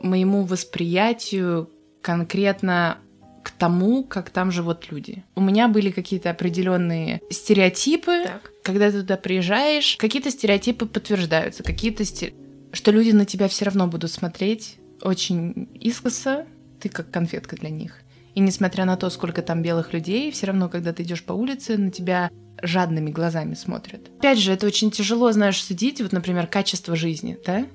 моему 0.00 0.44
восприятию 0.44 1.70
конкретно 2.02 2.98
к 3.44 3.50
тому, 3.50 4.02
как 4.02 4.30
там 4.30 4.50
живут 4.50 4.90
люди. 4.90 5.22
У 5.36 5.40
меня 5.40 5.68
были 5.68 5.90
какие-то 5.92 6.30
определенные 6.30 7.20
стереотипы, 7.30 8.24
Так. 8.24 8.50
когда 8.64 8.90
ты 8.90 9.00
туда 9.02 9.16
приезжаешь, 9.16 9.96
какие-то 9.98 10.30
стереотипы 10.32 10.86
подтверждаются, 10.86 11.62
какие-то 11.62 12.04
сте- 12.04 12.34
что 12.76 12.90
люди 12.90 13.10
на 13.10 13.24
тебя 13.24 13.48
все 13.48 13.64
равно 13.64 13.86
будут 13.86 14.10
смотреть 14.10 14.76
очень 15.02 15.68
искоса, 15.80 16.46
ты 16.78 16.90
как 16.90 17.10
конфетка 17.10 17.56
для 17.56 17.70
них. 17.70 18.02
И 18.34 18.40
несмотря 18.40 18.84
на 18.84 18.96
то, 18.96 19.08
сколько 19.08 19.40
там 19.40 19.62
белых 19.62 19.94
людей, 19.94 20.30
все 20.30 20.46
равно, 20.46 20.68
когда 20.68 20.92
ты 20.92 21.02
идешь 21.02 21.24
по 21.24 21.32
улице, 21.32 21.78
на 21.78 21.90
тебя 21.90 22.30
жадными 22.60 23.10
глазами 23.10 23.54
смотрят. 23.54 24.10
Опять 24.18 24.38
же, 24.38 24.52
это 24.52 24.66
очень 24.66 24.90
тяжело, 24.90 25.32
знаешь, 25.32 25.62
судить, 25.62 26.02
вот, 26.02 26.12
например, 26.12 26.46
качество 26.46 26.96
жизни, 26.96 27.38
да? 27.46 27.66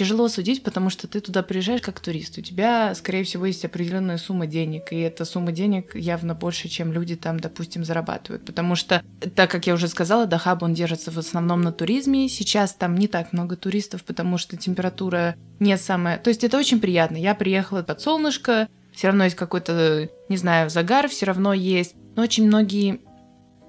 Тяжело 0.00 0.28
судить, 0.28 0.62
потому 0.62 0.88
что 0.88 1.06
ты 1.08 1.20
туда 1.20 1.42
приезжаешь 1.42 1.82
как 1.82 2.00
турист. 2.00 2.38
У 2.38 2.40
тебя, 2.40 2.94
скорее 2.94 3.22
всего, 3.22 3.44
есть 3.44 3.66
определенная 3.66 4.16
сумма 4.16 4.46
денег, 4.46 4.94
и 4.94 4.98
эта 4.98 5.26
сумма 5.26 5.52
денег 5.52 5.94
явно 5.94 6.34
больше, 6.34 6.70
чем 6.70 6.90
люди 6.90 7.16
там, 7.16 7.38
допустим, 7.38 7.84
зарабатывают. 7.84 8.46
Потому 8.46 8.76
что, 8.76 9.02
так 9.34 9.50
как 9.50 9.66
я 9.66 9.74
уже 9.74 9.88
сказала, 9.88 10.24
Дахаб, 10.24 10.62
он 10.62 10.72
держится 10.72 11.10
в 11.10 11.18
основном 11.18 11.60
на 11.60 11.70
туризме. 11.70 12.30
Сейчас 12.30 12.72
там 12.72 12.94
не 12.94 13.08
так 13.08 13.34
много 13.34 13.56
туристов, 13.56 14.02
потому 14.04 14.38
что 14.38 14.56
температура 14.56 15.34
не 15.58 15.76
самая... 15.76 16.16
То 16.16 16.28
есть 16.28 16.44
это 16.44 16.56
очень 16.56 16.80
приятно. 16.80 17.18
Я 17.18 17.34
приехала 17.34 17.82
под 17.82 18.00
солнышко, 18.00 18.70
все 18.94 19.08
равно 19.08 19.24
есть 19.24 19.36
какой-то, 19.36 20.08
не 20.30 20.38
знаю, 20.38 20.70
загар, 20.70 21.10
все 21.10 21.26
равно 21.26 21.52
есть. 21.52 21.94
Но 22.16 22.22
очень 22.22 22.46
многие 22.46 23.02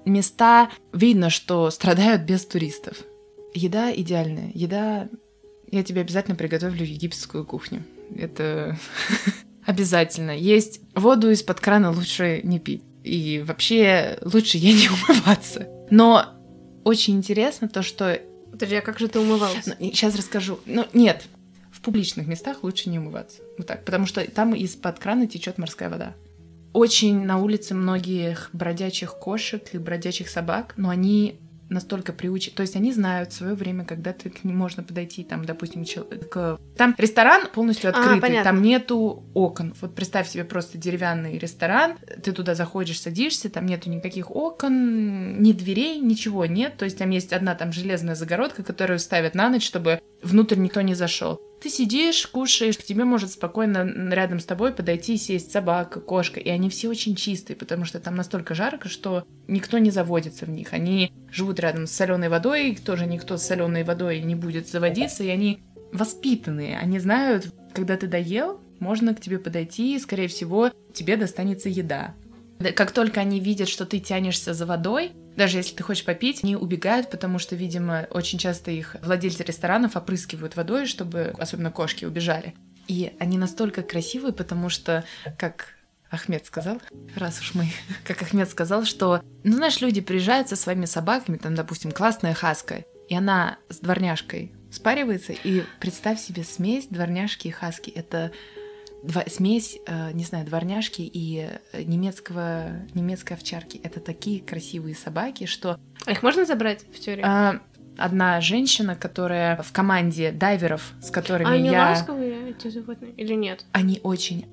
места 0.06 0.70
видно, 0.94 1.28
что 1.28 1.70
страдают 1.70 2.22
без 2.22 2.46
туристов. 2.46 2.96
Еда 3.52 3.94
идеальная. 3.94 4.50
Еда... 4.54 5.10
Я 5.72 5.82
тебе 5.82 6.02
обязательно 6.02 6.36
приготовлю 6.36 6.84
египетскую 6.84 7.46
кухню. 7.46 7.82
Это 8.14 8.78
обязательно. 9.66 10.36
Есть 10.36 10.82
воду 10.94 11.30
из-под 11.30 11.60
крана 11.60 11.90
лучше 11.90 12.42
не 12.44 12.60
пить. 12.60 12.82
И 13.02 13.42
вообще 13.44 14.18
лучше 14.22 14.58
ей 14.58 14.74
не 14.74 14.88
умываться. 15.10 15.66
Но 15.90 16.26
очень 16.84 17.16
интересно 17.16 17.70
то, 17.70 17.82
что... 17.82 18.20
Подожди, 18.50 18.76
а 18.76 18.82
как 18.82 18.98
же 18.98 19.08
ты 19.08 19.18
умывалась? 19.18 19.64
сейчас 19.64 20.14
расскажу. 20.14 20.60
Ну, 20.66 20.86
нет. 20.92 21.24
В 21.72 21.80
публичных 21.80 22.26
местах 22.26 22.62
лучше 22.62 22.90
не 22.90 22.98
умываться. 22.98 23.40
Вот 23.56 23.66
так. 23.66 23.86
Потому 23.86 24.04
что 24.04 24.22
там 24.30 24.54
из-под 24.54 24.98
крана 24.98 25.26
течет 25.26 25.56
морская 25.56 25.88
вода. 25.88 26.14
Очень 26.74 27.24
на 27.24 27.38
улице 27.38 27.74
многих 27.74 28.50
бродячих 28.52 29.14
кошек 29.14 29.62
и 29.72 29.78
бродячих 29.78 30.28
собак, 30.28 30.74
но 30.76 30.90
они 30.90 31.40
настолько 31.72 32.12
приучены, 32.12 32.54
то 32.56 32.62
есть 32.62 32.76
они 32.76 32.92
знают 32.92 33.32
свое 33.32 33.54
время, 33.54 33.84
когда 33.84 34.12
ты 34.12 34.30
к 34.30 34.44
ним 34.44 34.56
можно 34.56 34.82
подойти, 34.82 35.24
там, 35.24 35.44
допустим, 35.44 35.84
к... 36.30 36.58
Там 36.76 36.94
ресторан 36.98 37.48
полностью 37.52 37.90
А, 37.90 37.92
открытый, 37.92 38.20
понятно. 38.20 38.50
там 38.50 38.62
нету 38.62 39.24
окон. 39.34 39.74
Вот 39.80 39.94
представь 39.94 40.28
себе 40.28 40.44
просто 40.44 40.78
деревянный 40.78 41.38
ресторан, 41.38 41.96
ты 42.22 42.32
туда 42.32 42.54
заходишь, 42.54 43.00
садишься, 43.00 43.50
там 43.50 43.66
нету 43.66 43.90
никаких 43.90 44.30
окон, 44.30 45.42
ни 45.42 45.52
дверей, 45.52 45.98
ничего 45.98 46.46
нет, 46.46 46.76
то 46.76 46.84
есть 46.84 46.98
там 46.98 47.10
есть 47.10 47.32
одна 47.32 47.54
там 47.54 47.72
железная 47.72 48.14
загородка, 48.14 48.62
которую 48.62 48.98
ставят 48.98 49.34
на 49.34 49.48
ночь, 49.48 49.66
чтобы 49.66 50.00
внутрь 50.22 50.56
никто 50.56 50.80
не 50.80 50.94
зашел. 50.94 51.40
Ты 51.60 51.68
сидишь, 51.68 52.26
кушаешь, 52.26 52.76
к 52.76 52.82
тебе 52.82 53.04
может 53.04 53.30
спокойно 53.30 53.84
рядом 54.12 54.40
с 54.40 54.44
тобой 54.44 54.72
подойти 54.72 55.14
и 55.14 55.18
сесть 55.18 55.52
собака, 55.52 56.00
кошка, 56.00 56.40
и 56.40 56.48
они 56.48 56.68
все 56.68 56.88
очень 56.88 57.14
чистые, 57.14 57.56
потому 57.56 57.84
что 57.84 58.00
там 58.00 58.16
настолько 58.16 58.54
жарко, 58.54 58.88
что 58.88 59.24
никто 59.46 59.78
не 59.78 59.92
заводится 59.92 60.44
в 60.44 60.50
них. 60.50 60.72
Они 60.72 61.12
живут 61.30 61.60
рядом 61.60 61.86
с 61.86 61.92
соленой 61.92 62.28
водой, 62.28 62.76
тоже 62.84 63.06
никто 63.06 63.36
с 63.36 63.44
соленой 63.44 63.84
водой 63.84 64.22
не 64.22 64.34
будет 64.34 64.68
заводиться, 64.68 65.22
и 65.22 65.28
они 65.28 65.60
воспитанные, 65.92 66.78
они 66.78 66.98
знают, 66.98 67.52
когда 67.72 67.96
ты 67.96 68.08
доел, 68.08 68.60
можно 68.80 69.14
к 69.14 69.20
тебе 69.20 69.38
подойти, 69.38 69.94
и, 69.94 70.00
скорее 70.00 70.26
всего, 70.26 70.70
тебе 70.92 71.16
достанется 71.16 71.68
еда. 71.68 72.14
Да, 72.58 72.72
Как 72.72 72.90
только 72.90 73.20
они 73.20 73.38
видят, 73.38 73.68
что 73.68 73.86
ты 73.86 74.00
тянешься 74.00 74.54
за 74.54 74.66
водой, 74.66 75.12
даже 75.36 75.58
если 75.58 75.74
ты 75.74 75.82
хочешь 75.82 76.04
попить, 76.04 76.44
они 76.44 76.56
убегают, 76.56 77.10
потому 77.10 77.38
что, 77.38 77.56
видимо, 77.56 78.06
очень 78.10 78.38
часто 78.38 78.70
их 78.70 78.96
владельцы 79.02 79.42
ресторанов 79.42 79.96
опрыскивают 79.96 80.56
водой, 80.56 80.86
чтобы 80.86 81.34
особенно 81.38 81.70
кошки 81.70 82.04
убежали. 82.04 82.54
И 82.88 83.14
они 83.18 83.38
настолько 83.38 83.82
красивые, 83.82 84.32
потому 84.32 84.68
что, 84.68 85.04
как 85.38 85.68
Ахмед 86.10 86.44
сказал, 86.46 86.80
раз 87.16 87.40
уж 87.40 87.54
мы, 87.54 87.68
как 88.04 88.22
Ахмед 88.22 88.50
сказал, 88.50 88.84
что, 88.84 89.22
ну, 89.44 89.56
знаешь, 89.56 89.80
люди 89.80 90.00
приезжают 90.00 90.48
со 90.48 90.56
своими 90.56 90.84
собаками, 90.84 91.38
там, 91.38 91.54
допустим, 91.54 91.90
классная 91.92 92.34
хаска, 92.34 92.84
и 93.08 93.14
она 93.14 93.58
с 93.68 93.78
дворняжкой 93.78 94.52
спаривается, 94.70 95.32
и 95.32 95.64
представь 95.80 96.20
себе 96.20 96.44
смесь 96.44 96.86
дворняжки 96.86 97.48
и 97.48 97.50
хаски. 97.50 97.90
Это 97.90 98.32
два- 99.02 99.24
смесь, 99.28 99.78
э, 99.86 100.12
не 100.12 100.24
знаю, 100.24 100.46
дворняжки 100.46 101.02
и 101.02 101.48
э, 101.72 101.82
немецкого, 101.82 102.72
немецкой 102.94 103.34
овчарки. 103.34 103.80
Это 103.82 104.00
такие 104.00 104.40
красивые 104.40 104.94
собаки, 104.94 105.46
что 105.46 105.78
А 106.06 106.10
их 106.12 106.22
можно 106.22 106.44
забрать 106.44 106.84
в 106.94 106.98
тюрьму? 107.00 107.22
а, 107.26 107.60
одна 107.98 108.40
женщина, 108.40 108.96
которая 108.96 109.60
в 109.62 109.72
команде 109.72 110.32
дайверов, 110.32 110.92
с 111.02 111.10
которыми 111.10 111.50
А 111.50 111.54
они 111.54 111.70
я... 111.70 111.90
ласковые, 111.90 112.50
эти 112.50 112.68
животные, 112.68 113.12
или 113.12 113.34
нет? 113.34 113.64
Они 113.72 114.00
очень... 114.02 114.46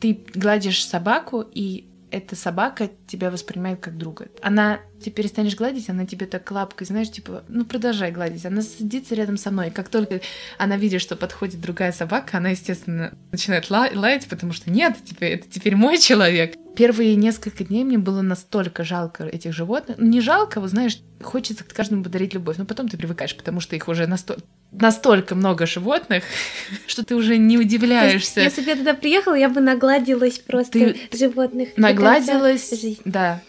ты 0.00 0.24
гладишь 0.34 0.86
собаку, 0.86 1.40
и 1.40 1.88
эта 2.14 2.36
собака 2.36 2.90
тебя 3.06 3.30
воспринимает 3.30 3.80
как 3.80 3.98
друга. 3.98 4.28
Она 4.40 4.80
ты 5.02 5.10
перестанешь 5.10 5.54
гладить, 5.54 5.90
она 5.90 6.06
тебе 6.06 6.24
так 6.24 6.50
лапкой, 6.50 6.86
знаешь, 6.86 7.10
типа, 7.10 7.44
ну 7.48 7.66
продолжай 7.66 8.10
гладить. 8.10 8.46
Она 8.46 8.62
садится 8.62 9.14
рядом 9.14 9.36
со 9.36 9.50
мной. 9.50 9.70
Как 9.70 9.90
только 9.90 10.20
она 10.56 10.76
видит, 10.78 11.02
что 11.02 11.14
подходит 11.14 11.60
другая 11.60 11.92
собака, 11.92 12.38
она, 12.38 12.50
естественно, 12.50 13.12
начинает 13.30 13.68
лаять, 13.68 14.26
потому 14.28 14.52
что 14.52 14.70
нет, 14.70 14.96
теперь, 15.04 15.32
это 15.32 15.50
теперь 15.50 15.76
мой 15.76 15.98
человек. 15.98 16.54
Первые 16.74 17.16
несколько 17.16 17.64
дней 17.64 17.84
мне 17.84 17.98
было 17.98 18.22
настолько 18.22 18.82
жалко 18.82 19.24
этих 19.24 19.52
животных. 19.52 19.98
Ну, 19.98 20.06
не 20.06 20.20
жалко, 20.20 20.60
вы 20.60 20.68
знаешь, 20.68 21.00
хочется 21.22 21.64
каждому 21.64 22.02
подарить 22.02 22.32
любовь, 22.32 22.56
но 22.56 22.64
потом 22.64 22.88
ты 22.88 22.96
привыкаешь, 22.96 23.36
потому 23.36 23.60
что 23.60 23.76
их 23.76 23.88
уже 23.88 24.06
настолько 24.06 24.42
настолько 24.80 25.34
много 25.34 25.66
животных, 25.66 26.24
что 26.86 27.04
ты 27.04 27.14
уже 27.14 27.38
не 27.38 27.58
удивляешься. 27.58 28.40
Есть, 28.40 28.56
если 28.56 28.62
бы 28.62 28.70
я 28.70 28.76
туда 28.76 28.94
приехала, 28.94 29.34
я 29.34 29.48
бы 29.48 29.60
нагладилась 29.60 30.38
просто 30.38 30.72
ты 30.72 30.96
животных. 31.12 31.70
Нагладилась, 31.76 32.72
да. 33.04 33.40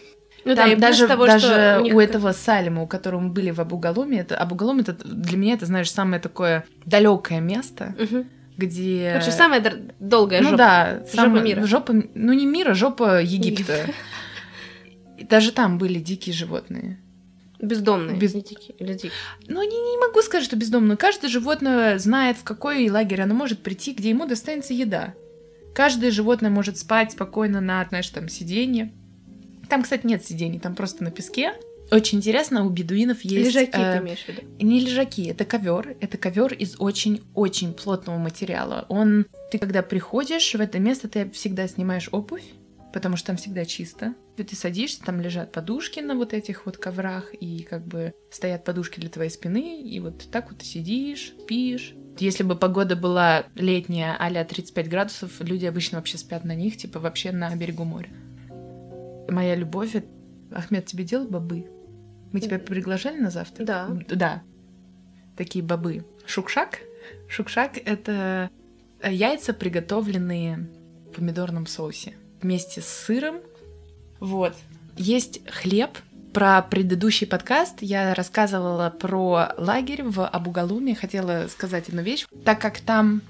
Ну 0.44 0.54
Там 0.54 0.70
да, 0.70 0.76
даже, 0.76 1.08
того, 1.08 1.26
даже 1.26 1.80
у, 1.82 1.96
у 1.96 2.00
этого 2.00 2.30
Салима, 2.30 2.82
у 2.82 2.86
которого 2.86 3.18
мы 3.18 3.30
были 3.30 3.50
в 3.50 3.60
Абугалуме, 3.60 4.20
это 4.20 4.36
Абугалум 4.36 4.78
это 4.78 4.92
для 4.92 5.36
меня 5.36 5.54
это 5.54 5.66
знаешь 5.66 5.90
самое 5.90 6.22
такое 6.22 6.64
далекое 6.84 7.40
место, 7.40 7.96
угу. 7.98 8.24
где. 8.56 9.10
Короче, 9.14 9.32
самая 9.32 9.60
долгая 9.98 10.42
ну, 10.42 10.50
жопа. 10.50 10.56
да, 10.56 11.02
жопа 11.12 11.40
мира. 11.40 11.66
Жопа, 11.66 11.94
ну 12.14 12.32
не 12.32 12.46
мира, 12.46 12.74
жопа 12.74 13.20
Египта. 13.20 13.86
Даже 15.20 15.50
там 15.50 15.78
были 15.78 15.98
дикие 15.98 16.32
животные. 16.32 17.00
Бездомные. 17.60 18.16
Без... 18.16 18.34
Не 18.34 18.42
дикие, 18.42 18.76
или 18.78 18.92
дикие. 18.92 19.12
Ну, 19.48 19.62
не, 19.62 19.68
не 19.68 19.98
могу 19.98 20.22
сказать, 20.22 20.44
что 20.44 20.56
бездомные. 20.56 20.96
Каждое 20.96 21.28
животное 21.28 21.98
знает, 21.98 22.36
в 22.36 22.44
какой 22.44 22.88
лагерь 22.90 23.22
оно 23.22 23.34
может 23.34 23.62
прийти, 23.62 23.92
где 23.92 24.10
ему 24.10 24.26
достанется 24.26 24.74
еда. 24.74 25.14
Каждое 25.74 26.10
животное 26.10 26.50
может 26.50 26.78
спать 26.78 27.12
спокойно 27.12 27.60
на, 27.60 27.84
знаешь, 27.88 28.08
там, 28.08 28.28
сиденье. 28.28 28.92
Там, 29.68 29.82
кстати, 29.82 30.06
нет 30.06 30.24
сидений, 30.24 30.58
там 30.58 30.74
просто 30.74 31.04
на 31.04 31.10
песке. 31.10 31.54
Очень 31.90 32.18
интересно, 32.18 32.64
у 32.64 32.70
бедуинов 32.70 33.22
есть... 33.22 33.46
Лежаки 33.46 33.78
э, 33.78 33.98
ты 33.98 34.04
имеешь 34.04 34.24
в 34.24 34.28
виду? 34.28 34.42
Не 34.60 34.80
лежаки, 34.80 35.28
это 35.28 35.44
ковер. 35.44 35.96
Это 36.00 36.18
ковер 36.18 36.52
из 36.52 36.76
очень-очень 36.78 37.74
плотного 37.74 38.18
материала. 38.18 38.86
Он... 38.88 39.26
Ты 39.52 39.58
когда 39.58 39.82
приходишь 39.82 40.52
в 40.52 40.60
это 40.60 40.78
место, 40.80 41.08
ты 41.08 41.30
всегда 41.30 41.68
снимаешь 41.68 42.08
обувь, 42.10 42.42
потому 42.96 43.18
что 43.18 43.26
там 43.26 43.36
всегда 43.36 43.66
чисто. 43.66 44.14
И 44.38 44.42
ты 44.42 44.56
садишься, 44.56 45.04
там 45.04 45.20
лежат 45.20 45.52
подушки 45.52 46.00
на 46.00 46.14
вот 46.14 46.32
этих 46.32 46.64
вот 46.64 46.78
коврах, 46.78 47.34
и 47.34 47.62
как 47.62 47.86
бы 47.86 48.14
стоят 48.30 48.64
подушки 48.64 48.98
для 49.00 49.10
твоей 49.10 49.28
спины, 49.28 49.82
и 49.82 50.00
вот 50.00 50.30
так 50.30 50.50
вот 50.50 50.62
сидишь, 50.62 51.34
спишь. 51.42 51.94
Если 52.18 52.42
бы 52.42 52.56
погода 52.56 52.96
была 52.96 53.48
летняя, 53.54 54.16
а 54.18 54.42
35 54.42 54.88
градусов, 54.88 55.42
люди 55.42 55.66
обычно 55.66 55.98
вообще 55.98 56.16
спят 56.16 56.44
на 56.44 56.54
них, 56.54 56.78
типа 56.78 56.98
вообще 56.98 57.32
на 57.32 57.54
берегу 57.54 57.84
моря. 57.84 58.08
Моя 59.28 59.56
любовь... 59.56 59.94
Ахмед, 60.50 60.86
тебе 60.86 61.04
делал 61.04 61.28
бобы? 61.28 61.66
Мы 62.32 62.40
тебя 62.40 62.58
приглашали 62.58 63.18
на 63.18 63.28
завтра? 63.28 63.66
Да. 63.66 63.90
Да. 64.08 64.42
Такие 65.36 65.62
бобы. 65.62 66.06
Шукшак? 66.24 66.78
Шукшак— 67.28 67.76
это 67.84 68.48
яйца, 69.02 69.52
приготовленные 69.52 70.70
в 71.10 71.16
помидорном 71.16 71.66
соусе 71.66 72.14
вместе 72.46 72.80
с 72.80 72.86
сыром. 72.86 73.40
Вот. 74.20 74.54
Есть 74.96 75.40
хлеб. 75.50 75.90
Про 76.32 76.62
предыдущий 76.62 77.26
подкаст 77.26 77.78
я 77.80 78.14
рассказывала 78.14 78.90
про 78.90 79.48
лагерь 79.56 80.04
в 80.04 80.26
Абугалуме. 80.26 80.94
Хотела 80.94 81.48
сказать 81.48 81.88
одну 81.88 82.02
вещь. 82.02 82.24
Так 82.44 82.60
как 82.60 82.78
там 82.78 83.22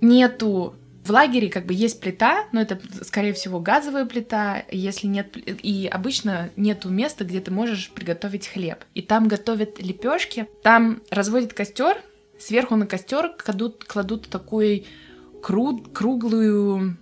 нету 0.00 0.74
в 1.04 1.10
лагере 1.10 1.50
как 1.50 1.66
бы 1.66 1.74
есть 1.74 2.00
плита, 2.00 2.46
но 2.52 2.60
это, 2.62 2.78
скорее 3.02 3.34
всего, 3.34 3.60
газовая 3.60 4.06
плита, 4.06 4.62
если 4.70 5.08
нет... 5.08 5.36
И 5.36 5.86
обычно 5.92 6.50
нету 6.56 6.88
места, 6.88 7.24
где 7.24 7.40
ты 7.40 7.50
можешь 7.50 7.90
приготовить 7.90 8.46
хлеб. 8.46 8.78
И 8.94 9.02
там 9.02 9.28
готовят 9.28 9.82
лепешки, 9.82 10.48
там 10.62 11.02
разводят 11.10 11.52
костер, 11.52 11.98
сверху 12.38 12.76
на 12.76 12.86
костер 12.86 13.34
кладут, 13.36 13.84
кладут 13.84 14.28
такую 14.28 14.84
кру, 15.42 15.78
круглую 15.78 16.96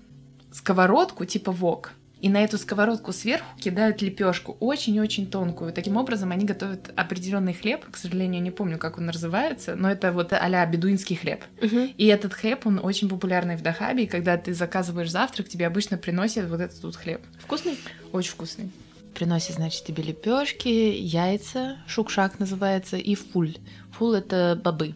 сковородку 0.57 1.25
типа 1.25 1.53
вок 1.53 1.93
и 2.21 2.29
на 2.29 2.43
эту 2.43 2.57
сковородку 2.57 3.13
сверху 3.13 3.47
кидают 3.59 4.01
лепешку, 4.01 4.57
очень-очень 4.59 5.27
тонкую. 5.27 5.73
Таким 5.73 5.97
образом, 5.97 6.33
они 6.33 6.47
готовят 6.47 6.91
определенный 6.97 7.53
хлеб. 7.53 7.85
К 7.91 7.97
сожалению, 7.97 8.43
не 8.43 8.51
помню, 8.51 8.79
как 8.79 8.97
он 8.99 9.07
называется, 9.07 9.77
но 9.77 9.91
это 9.91 10.13
вот 10.13 10.33
а 10.33 10.67
бедуинский 10.67 11.17
хлеб. 11.17 11.45
Угу. 11.63 11.93
И 11.97 12.07
этот 12.07 12.33
хлеб, 12.33 12.67
он 12.67 12.81
очень 12.83 13.09
популярный 13.09 13.57
в 13.57 13.63
Дахабе, 13.63 14.05
и 14.05 14.07
когда 14.07 14.39
ты 14.39 14.55
заказываешь 14.55 15.11
завтрак, 15.11 15.49
тебе 15.49 15.67
обычно 15.67 15.99
приносят 15.99 16.49
вот 16.49 16.61
этот 16.61 16.83
вот 16.83 16.97
хлеб. 16.97 17.21
Вкусный? 17.39 17.79
Очень 18.13 18.33
вкусный. 18.33 18.71
Приносит, 19.15 19.57
значит, 19.57 19.85
тебе 19.85 20.03
лепешки, 20.03 20.69
яйца, 20.69 21.77
шукшак 21.87 22.39
называется, 22.39 22.97
и 22.97 23.15
фуль. 23.15 23.57
Фуль— 23.93 24.17
это 24.19 24.61
бобы. 24.63 24.95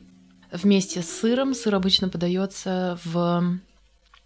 Вместе 0.51 1.03
с 1.03 1.09
сыром. 1.09 1.55
Сыр 1.55 1.75
обычно 1.75 2.09
подается 2.09 2.99
в 3.05 3.61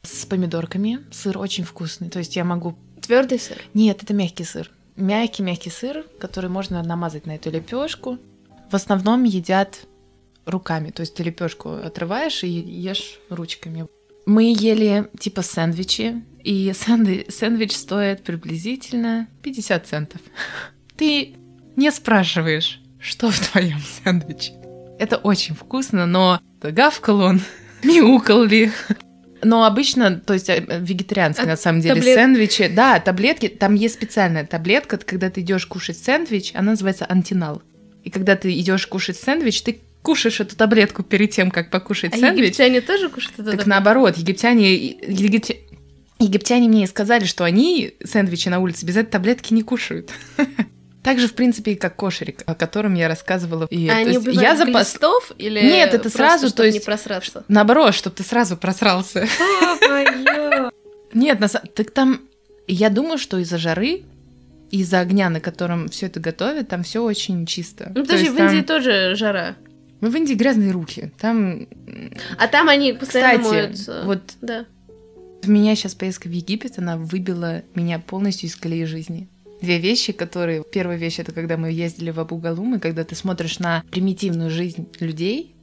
с 0.04 0.24
помидорками. 0.26 1.00
Сыр 1.10 1.38
очень 1.38 1.64
вкусный. 1.64 2.08
То 2.08 2.18
есть 2.20 2.36
я 2.36 2.44
могу 2.44 2.76
Твердый 3.04 3.38
сыр? 3.38 3.58
Нет, 3.74 4.02
это 4.02 4.14
мягкий 4.14 4.44
сыр. 4.44 4.70
Мягкий-мягкий 4.96 5.70
сыр, 5.70 6.06
который 6.18 6.48
можно 6.48 6.82
намазать 6.82 7.26
на 7.26 7.32
эту 7.32 7.50
лепешку. 7.50 8.18
В 8.70 8.74
основном 8.74 9.24
едят 9.24 9.86
руками, 10.46 10.90
то 10.90 11.00
есть 11.00 11.14
ты 11.14 11.22
лепешку 11.22 11.70
отрываешь 11.70 12.44
и 12.44 12.48
ешь 12.48 13.18
ручками. 13.28 13.86
Мы 14.24 14.54
ели 14.58 15.10
типа 15.18 15.42
сэндвичи, 15.42 16.24
и 16.42 16.72
сэндвич, 16.72 17.26
сэндвич 17.30 17.76
стоит 17.76 18.22
приблизительно 18.22 19.28
50 19.42 19.86
центов. 19.86 20.20
Ты 20.96 21.36
не 21.76 21.90
спрашиваешь, 21.90 22.80
что 22.98 23.30
в 23.30 23.38
твоем 23.50 23.80
сэндвиче. 23.80 24.54
Это 24.98 25.16
очень 25.18 25.54
вкусно, 25.54 26.06
но 26.06 26.40
гавкал 26.62 27.20
он, 27.20 27.42
мяукал 27.82 28.44
ли, 28.44 28.72
но 29.44 29.64
обычно, 29.64 30.20
то 30.20 30.34
есть 30.34 30.48
э, 30.48 30.64
вегетарианские 30.80 31.44
а 31.44 31.48
на 31.48 31.56
самом 31.56 31.80
деле 31.80 31.96
таблет... 31.96 32.14
сэндвичи, 32.14 32.68
да, 32.68 32.98
таблетки, 33.00 33.48
там 33.48 33.74
есть 33.74 33.94
специальная 33.94 34.44
таблетка, 34.46 34.98
когда 34.98 35.30
ты 35.30 35.40
идешь 35.40 35.66
кушать 35.66 35.98
сэндвич, 35.98 36.52
она 36.54 36.72
называется 36.72 37.06
антинал. 37.08 37.62
И 38.02 38.10
когда 38.10 38.36
ты 38.36 38.52
идешь 38.58 38.86
кушать 38.86 39.16
сэндвич, 39.16 39.62
ты 39.62 39.80
кушаешь 40.02 40.40
эту 40.40 40.56
таблетку 40.56 41.02
перед 41.02 41.30
тем, 41.30 41.50
как 41.50 41.70
покушать 41.70 42.12
а 42.14 42.18
сэндвич. 42.18 42.46
египтяне 42.46 42.80
тоже 42.80 43.08
кушают 43.08 43.34
эту 43.34 43.44
Так 43.44 43.52
таблетку? 43.52 43.70
наоборот, 43.70 44.16
египтяне, 44.16 44.74
египтяне, 44.74 45.60
египтяне 46.18 46.68
мне 46.68 46.86
сказали, 46.86 47.24
что 47.24 47.44
они 47.44 47.94
сэндвичи 48.04 48.48
на 48.48 48.60
улице 48.60 48.84
без 48.84 48.96
этой 48.96 49.10
таблетки 49.10 49.54
не 49.54 49.62
кушают. 49.62 50.10
Так 51.04 51.18
же, 51.18 51.28
в 51.28 51.34
принципе, 51.34 51.76
как 51.76 51.96
кошерик, 51.96 52.42
о 52.46 52.54
котором 52.54 52.94
я 52.94 53.08
рассказывала. 53.08 53.66
И, 53.66 53.88
а 53.88 53.98
они 53.98 54.16
убивают 54.16 54.40
я 54.40 54.56
запас... 54.56 54.92
глистов 54.92 55.32
или 55.36 55.60
Нет, 55.60 55.92
это 55.92 56.08
сразу, 56.08 56.50
то 56.50 56.64
есть... 56.64 56.78
не 56.78 56.82
просраться? 56.82 57.44
Наоборот, 57.46 57.94
чтобы 57.94 58.16
ты 58.16 58.22
сразу 58.22 58.56
просрался. 58.56 59.28
Нет, 61.12 61.40
на... 61.40 61.48
так 61.48 61.90
там... 61.90 62.22
Я 62.66 62.88
думаю, 62.88 63.18
что 63.18 63.38
из-за 63.38 63.58
жары 63.58 64.04
из-за 64.70 65.00
огня, 65.00 65.28
на 65.28 65.40
котором 65.40 65.88
все 65.88 66.06
это 66.06 66.18
готовят, 66.20 66.68
там 66.68 66.82
все 66.82 67.04
очень 67.04 67.46
чисто. 67.46 67.92
Ну, 67.94 68.02
подожди, 68.02 68.30
в 68.30 68.36
Индии 68.36 68.62
тоже 68.62 69.14
жара. 69.14 69.56
Мы 70.00 70.08
в 70.08 70.16
Индии 70.16 70.34
грязные 70.34 70.72
руки. 70.72 71.12
Там. 71.20 71.68
А 72.38 72.48
там 72.48 72.68
они 72.68 72.94
постоянно 72.94 73.38
Кстати, 73.38 73.54
моются. 73.54 74.02
Вот 74.04 74.20
да. 74.40 74.64
меня 75.44 75.76
сейчас 75.76 75.94
поездка 75.94 76.28
в 76.28 76.32
Египет, 76.32 76.78
она 76.78 76.96
выбила 76.96 77.62
меня 77.74 78.00
полностью 78.00 78.48
из 78.48 78.56
колеи 78.56 78.84
жизни 78.84 79.28
две 79.64 79.78
вещи, 79.78 80.12
которые... 80.12 80.62
Первая 80.62 80.96
вещь— 80.98 81.18
это 81.18 81.32
когда 81.32 81.56
мы 81.56 81.72
ездили 81.72 82.10
в 82.10 82.20
Абу-Галум, 82.20 82.76
и 82.76 82.78
когда 82.78 83.04
ты 83.04 83.14
смотришь 83.14 83.58
на 83.58 83.82
примитивную 83.90 84.50
жизнь 84.50 84.88
людей, 85.00 85.54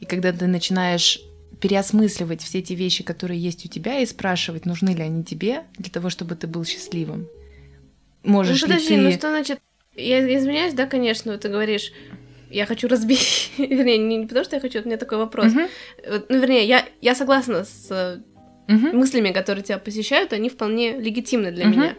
и 0.00 0.04
когда 0.04 0.32
ты 0.32 0.46
начинаешь 0.46 1.20
переосмысливать 1.60 2.42
все 2.42 2.58
эти 2.58 2.74
вещи, 2.74 3.02
которые 3.02 3.40
есть 3.40 3.64
у 3.64 3.68
тебя, 3.68 4.00
и 4.00 4.06
спрашивать, 4.06 4.66
нужны 4.66 4.90
ли 4.90 5.02
они 5.02 5.24
тебе 5.24 5.64
для 5.78 5.90
того, 5.90 6.10
чтобы 6.10 6.34
ты 6.34 6.46
был 6.46 6.64
счастливым. 6.64 7.28
Можешь 8.22 8.60
ну, 8.62 8.68
подожди, 8.68 8.90
ли 8.90 8.96
ты... 8.96 9.02
ну 9.02 9.10
что 9.12 9.30
значит... 9.30 9.58
Я 9.94 10.20
извиняюсь, 10.36 10.74
да, 10.74 10.84
конечно, 10.86 11.38
ты 11.38 11.48
говоришь, 11.48 11.92
я 12.50 12.66
хочу 12.66 12.88
разбить... 12.88 13.52
вернее, 13.58 13.98
не, 13.98 14.16
не 14.18 14.26
потому, 14.26 14.44
что 14.44 14.56
я 14.56 14.60
хочу, 14.60 14.82
у 14.82 14.84
меня 14.84 14.98
такой 14.98 15.18
вопрос. 15.18 15.52
Uh-huh. 15.52 16.24
Ну, 16.28 16.40
вернее, 16.40 16.66
я, 16.66 16.86
я 17.00 17.14
согласна 17.14 17.64
с 17.64 17.90
uh-huh. 17.90 18.92
мыслями, 18.92 19.32
которые 19.32 19.64
тебя 19.64 19.78
посещают, 19.78 20.34
они 20.34 20.50
вполне 20.50 20.98
легитимны 20.98 21.50
для 21.50 21.64
uh-huh. 21.64 21.70
меня. 21.70 21.96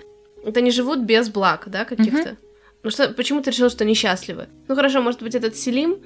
Вот 0.47 0.55
они 0.55 0.71
живут 0.71 0.99
без 0.99 1.27
благ, 1.27 1.65
да, 1.67 1.83
каких-то. 1.83 2.29
Угу. 2.29 2.37
Ну 2.83 2.89
что, 2.89 3.09
почему 3.09 3.41
ты 3.41 3.51
решил, 3.51 3.69
что 3.69 3.83
они 3.83 3.93
счастливы? 3.93 4.47
Ну 4.69 4.75
хорошо, 4.75 5.01
может 5.01 5.21
быть, 5.21 5.35
этот 5.35 5.57
Селим... 5.57 5.97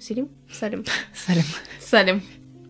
Селим? 0.00 0.30
Салим. 0.50 0.86
Салим. 1.14 1.44
Салим. 1.80 2.22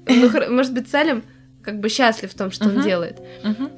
Ну, 0.08 0.52
может 0.52 0.74
быть, 0.74 0.88
Салим 0.88 1.22
как 1.62 1.78
бы 1.78 1.88
счастлив 1.88 2.32
в 2.32 2.36
том, 2.36 2.50
что 2.50 2.64
uh-huh. 2.64 2.78
он 2.78 2.82
делает. 2.82 3.20
Uh-huh. 3.44 3.70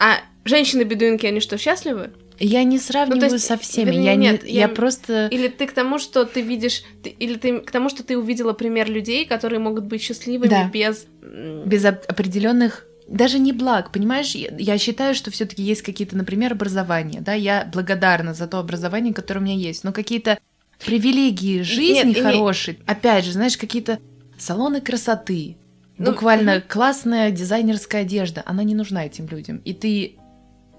А 0.00 0.16
женщины-бедуинки, 0.44 1.24
они 1.24 1.38
что, 1.38 1.56
счастливы? 1.56 2.10
Я 2.40 2.64
не 2.64 2.80
сравниваю 2.80 3.28
ну, 3.28 3.32
есть, 3.34 3.46
со 3.46 3.56
всеми, 3.56 3.90
вернее, 3.90 4.04
я 4.04 4.16
нет, 4.16 4.42
не, 4.42 4.50
я, 4.50 4.60
я 4.62 4.68
просто. 4.68 5.28
Или 5.30 5.46
ты 5.46 5.68
к 5.68 5.72
тому, 5.72 6.00
что 6.00 6.24
ты 6.24 6.40
видишь, 6.40 6.82
ты, 7.04 7.10
или 7.10 7.36
ты 7.36 7.60
к 7.60 7.70
тому, 7.70 7.88
что 7.88 8.02
ты 8.02 8.18
увидела 8.18 8.54
пример 8.54 8.90
людей, 8.90 9.24
которые 9.24 9.60
могут 9.60 9.84
быть 9.84 10.02
счастливыми 10.02 10.50
да. 10.50 10.68
без 10.68 11.06
без 11.22 11.84
определенных 11.84 12.86
даже 13.08 13.38
не 13.38 13.52
благ, 13.52 13.92
понимаешь? 13.92 14.34
Я, 14.34 14.78
считаю, 14.78 15.14
что 15.14 15.30
все-таки 15.30 15.62
есть 15.62 15.82
какие-то, 15.82 16.16
например, 16.16 16.52
образования, 16.52 17.20
да, 17.20 17.34
я 17.34 17.68
благодарна 17.72 18.34
за 18.34 18.46
то 18.46 18.58
образование, 18.58 19.12
которое 19.12 19.40
у 19.40 19.42
меня 19.42 19.54
есть, 19.54 19.84
но 19.84 19.92
какие-то 19.92 20.38
привилегии 20.84 21.62
жизни 21.62 22.10
Нет, 22.14 22.22
хорошие, 22.22 22.78
опять 22.86 23.24
же, 23.24 23.32
знаешь, 23.32 23.56
какие-то 23.56 23.98
салоны 24.38 24.80
красоты, 24.80 25.56
Ну, 25.98 26.10
буквально 26.12 26.56
мгм. 26.56 26.62
классная 26.68 27.30
дизайнерская 27.30 28.02
одежда, 28.02 28.42
она 28.46 28.64
не 28.64 28.74
нужна 28.74 29.04
этим 29.06 29.26
людям, 29.28 29.58
и 29.64 29.72
ты, 29.74 30.16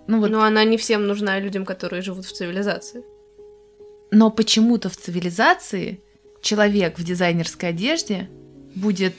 ну 0.07 0.19
вот, 0.19 0.29
Но 0.31 0.43
она 0.43 0.63
не 0.63 0.77
всем 0.77 1.07
нужна 1.07 1.39
людям, 1.39 1.63
которые 1.65 2.01
живут 2.01 2.25
в 2.25 2.31
цивилизации. 2.33 3.03
но 4.11 4.29
почему-то 4.31 4.89
в 4.89 4.97
цивилизации 4.97 6.01
человек 6.41 6.99
в 6.99 7.03
дизайнерской 7.03 7.69
одежде 7.69 8.29
будет 8.75 9.15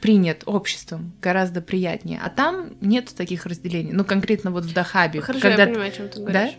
принят 0.00 0.42
обществом 0.46 1.12
гораздо 1.20 1.60
приятнее, 1.60 2.20
а 2.22 2.30
там 2.30 2.76
нет 2.80 3.12
таких 3.16 3.46
разделений. 3.46 3.92
Ну, 3.92 4.04
конкретно 4.04 4.50
вот 4.50 4.64
в 4.64 4.72
Дахабе. 4.72 5.20
Хорошо, 5.20 5.42
когда... 5.42 5.62
я 5.64 5.68
понимаю, 5.68 5.88
о 5.92 5.94
чем 5.94 6.08
ты 6.08 6.20
говоришь. 6.20 6.52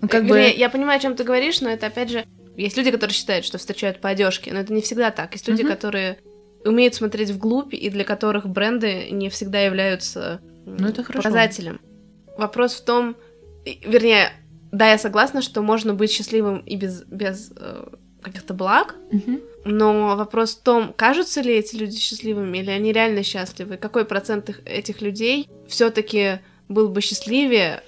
Ну, 0.00 0.08
как 0.08 0.22
Э, 0.22 0.26
бы... 0.26 0.36
вернее, 0.38 0.54
Я 0.56 0.70
понимаю, 0.70 0.98
о 0.98 1.02
чем 1.02 1.16
ты 1.16 1.24
говоришь, 1.24 1.60
но 1.60 1.68
это 1.70 1.86
опять 1.86 2.10
же... 2.10 2.24
Есть 2.56 2.76
люди, 2.76 2.90
которые 2.90 3.14
считают, 3.14 3.44
что 3.44 3.58
встречают 3.58 4.00
по 4.00 4.08
одежке, 4.08 4.52
но 4.52 4.60
это 4.60 4.72
не 4.72 4.80
всегда 4.80 5.10
так. 5.10 5.32
Есть 5.34 5.46
люди, 5.48 5.62
Мгм. 5.62 5.72
которые 5.72 6.18
умеют 6.64 6.94
смотреть 6.94 7.30
вглубь, 7.30 7.74
и 7.74 7.90
для 7.90 8.04
которых 8.04 8.46
бренды 8.48 9.10
не 9.10 9.28
всегда 9.30 9.60
являются 9.60 10.40
Ну, 10.64 10.88
это 10.88 11.02
хорошо. 11.04 11.22
показателем. 11.22 11.80
Вопрос 12.38 12.74
в 12.74 12.84
том, 12.84 13.16
вернее, 13.64 14.30
да, 14.72 14.90
я 14.90 14.98
согласна, 14.98 15.42
что 15.42 15.62
можно 15.62 15.94
быть 15.94 16.10
счастливым 16.10 16.58
и 16.60 16.76
без, 16.76 17.04
без 17.04 17.52
э, 17.56 17.86
каких-то 18.22 18.54
благ, 18.54 18.96
но 19.64 20.16
вопрос 20.16 20.54
в 20.56 20.62
том, 20.62 20.92
кажутся 20.96 21.40
ли 21.40 21.52
эти 21.54 21.76
люди 21.76 21.96
счастливыми, 21.98 22.58
или 22.58 22.70
они 22.70 22.92
реально 22.92 23.22
счастливы, 23.22 23.76
какой 23.76 24.04
процент 24.04 24.48
их- 24.50 24.60
этих 24.64 25.00
людей 25.02 25.48
все-таки 25.68 26.40
был 26.68 26.88
бы 26.88 27.00
счастливее, 27.00 27.82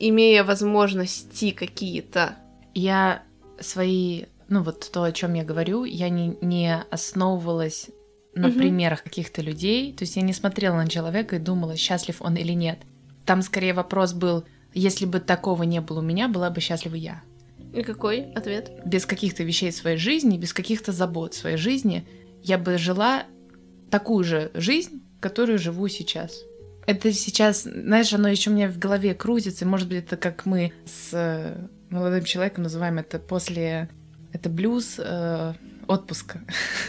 имея 0.00 0.44
возможности 0.44 1.50
какие-то. 1.50 2.36
Я 2.74 3.22
свои... 3.60 4.24
Ну, 4.48 4.62
вот 4.62 4.90
то, 4.92 5.04
о 5.04 5.12
чем 5.12 5.34
я 5.34 5.44
говорю, 5.44 5.84
я 5.84 6.08
не, 6.08 6.36
не 6.40 6.76
основывалась 6.90 7.88
на 8.34 8.48
Мгм. 8.48 8.58
примерах 8.58 9.02
каких-то 9.02 9.40
людей. 9.42 9.92
То 9.92 10.02
есть 10.04 10.16
я 10.16 10.22
не 10.22 10.32
смотрела 10.32 10.74
на 10.76 10.88
человека 10.88 11.36
и 11.36 11.38
думала, 11.38 11.76
счастлив 11.76 12.20
он 12.20 12.34
или 12.36 12.52
нет. 12.52 12.78
Там 13.24 13.42
скорее 13.42 13.72
вопрос 13.72 14.12
был, 14.12 14.44
если 14.74 15.06
бы 15.06 15.20
такого 15.20 15.62
не 15.62 15.80
было 15.80 16.00
у 16.00 16.02
меня, 16.02 16.28
была 16.28 16.50
бы 16.50 16.60
счастлива 16.60 16.96
я. 16.96 17.22
И 17.74 17.82
какой 17.82 18.32
ответ? 18.34 18.70
без 18.84 19.06
каких-то 19.06 19.42
вещей 19.42 19.72
своей 19.72 19.96
жизни, 19.96 20.38
без 20.38 20.52
каких-то 20.52 20.92
забот 20.92 21.34
своей 21.34 21.56
жизни, 21.56 22.06
я 22.42 22.58
бы 22.58 22.78
жила 22.78 23.24
такую 23.90 24.24
же 24.24 24.50
жизнь, 24.54 25.02
которую 25.20 25.58
живу 25.58 25.88
сейчас. 25.88 26.42
Это 26.86 27.12
сейчас, 27.12 27.62
знаешь, 27.62 28.12
оно 28.12 28.28
еще 28.28 28.50
у 28.50 28.52
меня 28.52 28.68
в 28.68 28.78
голове 28.78 29.14
крутится, 29.14 29.64
и, 29.64 29.68
может 29.68 29.88
быть, 29.88 29.98
это 29.98 30.16
как 30.16 30.44
мы 30.44 30.72
с 30.84 31.10
э, 31.12 31.66
молодым 31.90 32.24
человеком 32.24 32.64
называем 32.64 32.98
это 32.98 33.18
после... 33.18 33.88
Это 34.32 34.48
блюз 34.48 34.96
э, 34.98 35.54
отпуска. 35.86 36.40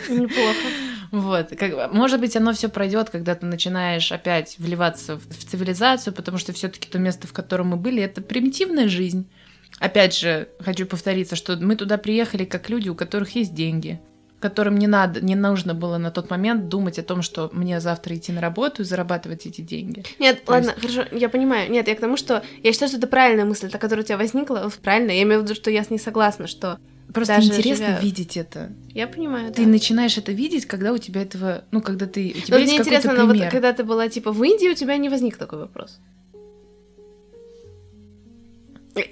Неплохо. 0.10 0.60
Вот, 1.12 1.52
как, 1.58 1.94
может 1.94 2.20
быть, 2.20 2.36
оно 2.36 2.52
все 2.52 2.68
пройдет, 2.68 3.10
когда 3.10 3.36
ты 3.36 3.46
начинаешь 3.46 4.12
опять 4.12 4.58
вливаться 4.58 5.18
в, 5.18 5.30
в 5.30 5.46
цивилизацию, 5.46 6.14
потому 6.14 6.38
что 6.40 6.52
все-таки 6.52 6.90
то 6.90 6.98
место, 7.00 7.26
в 7.28 7.32
котором 7.32 7.68
мы 7.68 7.78
были, 7.78 8.02
это 8.02 8.22
примитивная 8.22 8.90
жизнь. 8.90 9.30
Опять 9.80 10.16
же, 10.18 10.48
хочу 10.60 10.86
повториться, 10.86 11.36
что 11.36 11.58
мы 11.58 11.76
туда 11.76 11.98
приехали 11.98 12.46
как 12.46 12.70
люди, 12.70 12.90
у 12.90 12.96
которых 12.96 13.36
есть 13.36 13.54
деньги, 13.54 14.00
которым 14.40 14.78
не 14.78 14.88
надо, 14.88 15.22
не 15.22 15.36
нужно 15.36 15.74
было 15.74 15.98
на 15.98 16.12
тот 16.12 16.30
момент 16.30 16.70
думать 16.70 17.00
о 17.00 17.04
том, 17.04 17.22
что 17.22 17.50
мне 17.52 17.80
завтра 17.80 18.16
идти 18.16 18.32
на 18.32 18.42
работу 18.42 18.82
и 18.84 18.86
зарабатывать 18.86 19.46
эти 19.46 19.62
деньги. 19.62 20.04
Нет, 20.20 20.44
То 20.46 20.52
ладно, 20.54 20.74
хорошо, 20.80 21.04
я 21.12 21.30
понимаю. 21.30 21.70
Нет, 21.72 21.88
я 21.88 21.96
к 21.96 22.00
тому, 22.00 22.16
что 22.16 22.44
я 22.64 22.72
считаю, 22.72 22.90
что 22.90 22.98
это 23.00 23.08
правильная 23.08 23.46
мысль, 23.46 23.70
та, 23.70 23.78
которая 23.78 24.04
у 24.04 24.08
тебя 24.08 24.18
возникла, 24.18 24.72
правильно. 24.84 25.12
Я 25.12 25.24
имею 25.24 25.42
в 25.42 25.44
виду, 25.44 25.56
что 25.56 25.72
я 25.72 25.84
с 25.84 25.90
ней 25.90 26.00
согласна, 26.00 26.48
что 26.48 26.80
Просто 27.14 27.36
Даже 27.36 27.48
интересно 27.48 27.86
живя- 27.86 28.02
видеть 28.02 28.36
это. 28.36 28.72
я 28.90 29.08
понимаю, 29.08 29.54
Ты 29.54 29.64
да. 29.64 29.70
начинаешь 29.70 30.18
это 30.18 30.32
видеть, 30.34 30.66
когда 30.66 30.92
у 30.92 30.98
тебя 30.98 31.22
этого, 31.22 31.64
ну, 31.72 31.80
когда 31.82 32.08
ты, 32.08 32.34
у 32.36 32.42
тебя 32.42 32.58
Но 32.58 32.58
есть 32.58 32.74
мне 32.74 32.80
интересно, 32.82 33.14
но 33.14 33.26
вот 33.26 33.32
пример. 33.34 33.52
когда 33.52 33.72
ты 33.74 33.84
была 33.86 34.10
типа 34.10 34.32
в 34.34 34.44
Индии, 34.44 34.68
у 34.70 34.74
тебя 34.74 34.98
не 34.98 35.08
возник 35.08 35.38
такой 35.38 35.60
вопрос. 35.60 36.00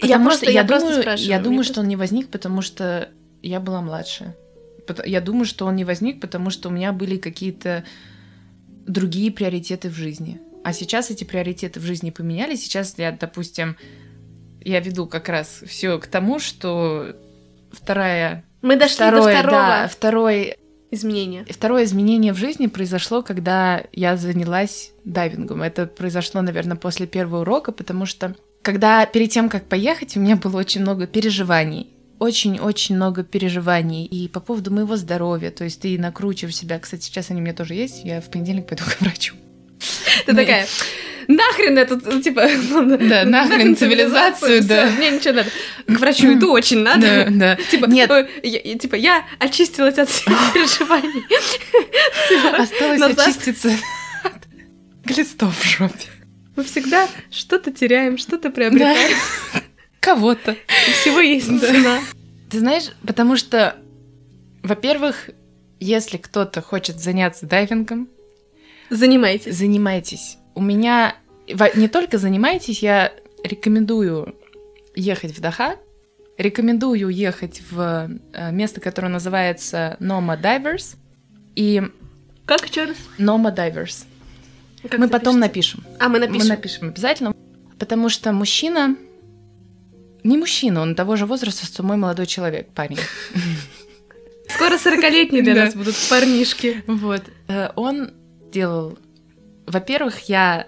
Я 0.01 0.19
просто, 0.19 0.45
я, 0.45 0.51
я, 0.51 0.63
просто 0.63 0.87
думаю, 0.87 1.01
спрашиваю. 1.01 1.29
я 1.29 1.39
думаю, 1.39 1.63
что 1.63 1.81
он 1.81 1.87
не 1.87 1.95
возник, 1.95 2.29
потому 2.29 2.61
что 2.61 3.09
я 3.41 3.59
была 3.59 3.81
младше. 3.81 4.35
Я 5.05 5.21
думаю, 5.21 5.45
что 5.45 5.65
он 5.65 5.75
не 5.75 5.85
возник, 5.85 6.19
потому 6.19 6.49
что 6.49 6.69
у 6.69 6.71
меня 6.71 6.91
были 6.91 7.17
какие-то 7.17 7.83
другие 8.85 9.31
приоритеты 9.31 9.89
в 9.89 9.93
жизни. 9.93 10.41
А 10.63 10.73
сейчас 10.73 11.11
эти 11.11 11.23
приоритеты 11.23 11.79
в 11.79 11.83
жизни 11.83 12.09
поменялись. 12.09 12.63
Сейчас 12.63 12.95
я, 12.97 13.11
допустим, 13.11 13.77
я 14.61 14.79
веду 14.79 15.07
как 15.07 15.29
раз 15.29 15.61
все 15.65 15.99
к 15.99 16.07
тому, 16.07 16.39
что 16.39 17.15
вторая, 17.71 18.45
Мы 18.61 18.77
дошли 18.77 18.95
второе, 18.95 19.33
до 19.33 19.39
второго 19.39 19.61
да, 19.61 19.87
второй, 19.87 20.57
изменения. 20.91 21.45
второе 21.49 21.83
изменение 21.83 22.33
в 22.33 22.37
жизни 22.37 22.67
произошло, 22.67 23.21
когда 23.21 23.83
я 23.91 24.15
занялась 24.15 24.91
дайвингом. 25.03 25.61
Это 25.61 25.85
произошло, 25.85 26.41
наверное, 26.41 26.77
после 26.77 27.07
первого 27.07 27.41
урока, 27.41 27.71
потому 27.71 28.05
что 28.05 28.35
когда 28.63 29.05
перед 29.05 29.29
тем, 29.29 29.49
как 29.49 29.67
поехать, 29.67 30.17
у 30.17 30.19
меня 30.19 30.37
было 30.37 30.57
очень 30.57 30.81
много 30.81 31.05
переживаний. 31.05 31.89
Очень-очень 32.19 32.95
много 32.95 33.23
переживаний 33.23 34.05
и 34.05 34.29
по 34.29 34.39
поводу 34.39 34.71
моего 34.71 34.95
здоровья. 34.95 35.51
То 35.51 35.65
есть 35.65 35.81
ты 35.81 35.99
накручиваешь 35.99 36.55
себя. 36.55 36.79
Кстати, 36.79 37.03
сейчас 37.03 37.29
они 37.29 37.41
у 37.41 37.43
меня 37.43 37.53
тоже 37.53 37.73
есть. 37.73 38.05
Я 38.05 38.21
в 38.21 38.31
понедельник 38.31 38.65
пойду 38.65 38.83
к 38.87 39.01
врачу. 39.01 39.35
Ты 40.25 40.31
Ну, 40.31 40.37
такая, 40.37 40.65
нахрен 41.27 41.77
это, 41.77 41.99
ну, 42.05 42.21
типа... 42.21 42.47
Да, 43.09 43.25
нахрен 43.25 43.75
цивилизацию, 43.75 44.63
да. 44.63 44.89
Мне 44.91 45.11
ничего 45.11 45.33
надо. 45.33 45.49
К 45.85 45.99
врачу 45.99 46.33
иду, 46.33 46.53
очень 46.53 46.79
надо. 46.79 47.01
Да, 47.01 47.27
да. 47.29 47.55
Типа, 47.69 47.85
Нет. 47.87 48.09
типа, 48.79 48.95
я 48.95 49.25
очистилась 49.39 49.97
от 49.97 50.09
всех 50.09 50.27
переживаний. 50.53 51.25
Осталось 52.57 53.17
очиститься 53.17 53.71
от 54.23 54.47
глистов 55.03 55.53
в 55.59 55.65
жопе. 55.65 56.12
Мы 56.55 56.63
всегда 56.63 57.07
что-то 57.31 57.71
теряем, 57.71 58.17
что-то 58.17 58.49
приобретаем. 58.51 59.17
Кого-то. 59.99 60.55
Всего 61.01 61.19
есть 61.19 61.49
Да. 61.49 61.67
цена. 61.67 61.99
Ты 62.49 62.59
знаешь, 62.59 62.91
потому 63.07 63.35
что, 63.37 63.75
во-первых, 64.61 65.29
если 65.79 66.17
кто-то 66.17 66.61
хочет 66.61 66.99
заняться 66.99 67.45
дайвингом, 67.47 68.07
Занимайтесь. 68.89 69.55
занимайтесь. 69.55 70.37
У 70.53 70.61
меня 70.61 71.15
не 71.75 71.87
только 71.87 72.17
занимайтесь, 72.19 72.83
я 72.83 73.11
рекомендую 73.43 74.35
ехать 74.95 75.35
в 75.35 75.41
Даха, 75.41 75.77
рекомендую 76.37 77.09
ехать 77.09 77.61
в 77.71 78.09
э, 78.33 78.51
место, 78.51 78.79
которое 78.81 79.07
называется 79.09 79.97
Noma 79.99 80.39
Divers 80.39 80.95
и 81.55 81.81
Как 82.45 82.67
еще 82.69 82.85
раз? 82.85 82.97
Noma 83.17 83.53
Divers. 83.55 84.05
Как 84.89 84.99
Мы 84.99 85.07
потом 85.07 85.35
пишете? 85.35 85.39
напишем. 85.39 85.83
А, 85.99 86.09
мы 86.09 86.19
Мы 86.19 86.27
напишем. 86.27 86.47
напишем 86.47 86.87
обязательно, 86.89 87.33
потому 87.79 88.09
что 88.09 88.31
мужчина 88.33 88.95
не 90.23 90.37
мужчина, 90.37 90.81
он 90.81 90.95
того 90.95 91.15
же 91.17 91.25
возраста, 91.25 91.65
что 91.65 91.83
мой 91.83 91.97
молодой 91.97 92.25
человек, 92.25 92.69
парень. 92.73 92.97
Скоро 94.47 94.75
40-летние 94.77 95.41
для 95.43 95.55
нас 95.55 95.73
будут 95.75 95.95
парнишки. 96.09 96.83
Вот. 96.87 97.23
Э, 97.47 97.69
Он 97.75 98.11
делал... 98.51 98.97
Во-первых, 99.65 100.29
я 100.29 100.67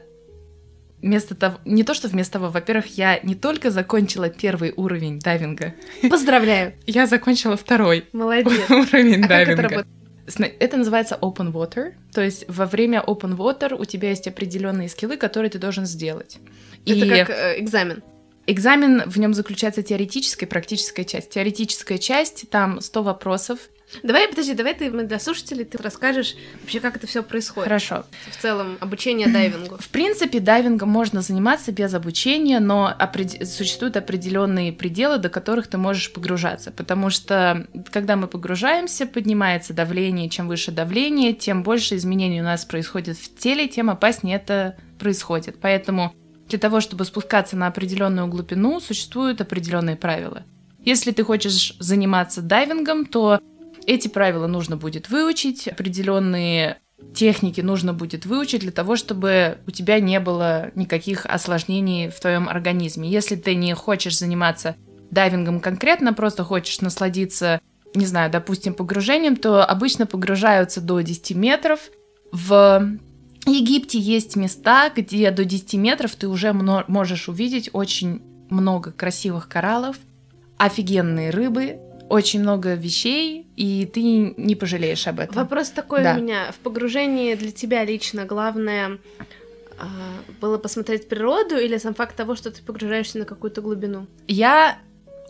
вместо 1.01 1.35
того... 1.35 1.59
Не 1.65 1.83
то, 1.83 1.93
что 1.93 2.07
вместо 2.07 2.33
того. 2.33 2.49
Во-первых, 2.49 2.97
я 2.97 3.19
не 3.21 3.35
только 3.35 3.69
закончила 3.71 4.29
первый 4.29 4.73
уровень 4.75 5.19
дайвинга, 5.19 5.73
Поздравляю. 6.09 6.73
я 6.87 7.05
закончила 7.05 7.55
второй 7.57 8.05
Молодец. 8.11 8.59
уровень 8.69 9.23
А 9.23 9.27
дайвинга. 9.27 9.85
Это 10.59 10.77
называется 10.77 11.17
open 11.21 11.51
water. 11.51 11.93
То 12.11 12.21
есть 12.21 12.45
во 12.47 12.65
время 12.65 13.03
open 13.05 13.35
water 13.35 13.75
у 13.79 13.85
тебя 13.85 14.09
есть 14.09 14.27
определенные 14.27 14.89
скиллы, 14.89 15.17
которые 15.17 15.49
ты 15.51 15.59
должен 15.59 15.85
сделать. 15.85 16.37
Это 16.85 17.05
И 17.05 17.09
как 17.09 17.29
э, 17.29 17.59
экзамен. 17.59 18.03
экзамен, 18.47 19.03
в 19.05 19.19
нем 19.19 19.33
заключается 19.33 19.83
теоретическая 19.83 20.45
и 20.45 20.49
практическая 20.49 21.03
часть. 21.03 21.29
Теоретическая 21.29 21.97
часть, 21.97 22.49
там 22.49 22.81
100 22.81 23.03
вопросов. 23.03 23.59
Давай, 24.03 24.27
подожди, 24.27 24.53
давай 24.53 24.73
ты 24.73 24.91
мы 24.91 25.03
для 25.03 25.19
слушателей 25.19 25.65
ты 25.65 25.77
расскажешь 25.77 26.35
вообще, 26.61 26.79
как 26.79 26.97
это 26.97 27.07
все 27.07 27.23
происходит. 27.23 27.65
Хорошо. 27.65 28.05
В 28.31 28.41
целом, 28.41 28.77
обучение 28.79 29.27
дайвингу. 29.27 29.77
В 29.79 29.89
принципе, 29.89 30.39
дайвингом 30.39 30.89
можно 30.89 31.21
заниматься 31.21 31.71
без 31.71 31.93
обучения, 31.93 32.59
но 32.59 32.93
опред- 32.97 33.45
существуют 33.45 33.97
определенные 33.97 34.73
пределы, 34.73 35.17
до 35.17 35.29
которых 35.29 35.67
ты 35.67 35.77
можешь 35.77 36.11
погружаться. 36.11 36.71
Потому 36.71 37.09
что, 37.09 37.67
когда 37.91 38.15
мы 38.15 38.27
погружаемся, 38.27 39.05
поднимается 39.05 39.73
давление. 39.73 40.29
Чем 40.29 40.47
выше 40.47 40.71
давление, 40.71 41.33
тем 41.33 41.63
больше 41.63 41.95
изменений 41.95 42.41
у 42.41 42.45
нас 42.45 42.65
происходит 42.65 43.17
в 43.17 43.35
теле, 43.37 43.67
тем 43.67 43.89
опаснее 43.89 44.37
это 44.37 44.77
происходит. 44.99 45.57
Поэтому 45.61 46.13
для 46.49 46.59
того, 46.59 46.79
чтобы 46.79 47.05
спускаться 47.05 47.55
на 47.55 47.67
определенную 47.67 48.27
глубину, 48.27 48.79
существуют 48.79 49.41
определенные 49.41 49.95
правила. 49.95 50.43
Если 50.83 51.11
ты 51.11 51.23
хочешь 51.23 51.75
заниматься 51.79 52.41
дайвингом, 52.41 53.05
то 53.05 53.39
эти 53.87 54.07
правила 54.07 54.47
нужно 54.47 54.77
будет 54.77 55.09
выучить, 55.09 55.67
определенные 55.67 56.79
техники 57.13 57.61
нужно 57.61 57.93
будет 57.93 58.25
выучить 58.25 58.61
для 58.61 58.71
того, 58.71 58.95
чтобы 58.95 59.57
у 59.67 59.71
тебя 59.71 59.99
не 59.99 60.19
было 60.19 60.71
никаких 60.75 61.25
осложнений 61.25 62.09
в 62.09 62.19
твоем 62.19 62.47
организме. 62.47 63.09
Если 63.09 63.35
ты 63.35 63.55
не 63.55 63.73
хочешь 63.73 64.17
заниматься 64.17 64.75
дайвингом 65.11 65.59
конкретно, 65.59 66.13
просто 66.13 66.43
хочешь 66.43 66.81
насладиться, 66.81 67.59
не 67.93 68.05
знаю, 68.05 68.31
допустим, 68.31 68.73
погружением, 68.73 69.35
то 69.35 69.63
обычно 69.63 70.05
погружаются 70.05 70.81
до 70.81 71.01
10 71.01 71.35
метров. 71.35 71.79
В 72.31 72.97
Египте 73.45 73.99
есть 73.99 74.35
места, 74.35 74.89
где 74.93 75.31
до 75.31 75.45
10 75.45 75.75
метров 75.75 76.15
ты 76.15 76.27
уже 76.27 76.53
можешь 76.53 77.29
увидеть 77.29 77.69
очень 77.73 78.21
много 78.49 78.91
красивых 78.91 79.47
кораллов, 79.47 79.97
офигенные 80.57 81.29
рыбы, 81.29 81.79
очень 82.09 82.41
много 82.41 82.75
вещей, 82.75 83.47
и 83.55 83.85
ты 83.85 84.01
не 84.01 84.55
пожалеешь 84.55 85.07
об 85.07 85.19
этом. 85.19 85.35
Вопрос 85.35 85.69
такой 85.69 86.03
да. 86.03 86.15
у 86.15 86.21
меня. 86.21 86.51
В 86.51 86.59
погружении 86.59 87.35
для 87.35 87.51
тебя 87.51 87.83
лично 87.83 88.25
главное 88.25 88.99
а, 89.77 89.87
было 90.39 90.57
посмотреть 90.57 91.09
природу 91.09 91.57
или 91.57 91.77
сам 91.77 91.93
факт 91.93 92.15
того, 92.15 92.35
что 92.35 92.51
ты 92.51 92.61
погружаешься 92.61 93.17
на 93.17 93.25
какую-то 93.25 93.61
глубину? 93.61 94.07
Я 94.27 94.77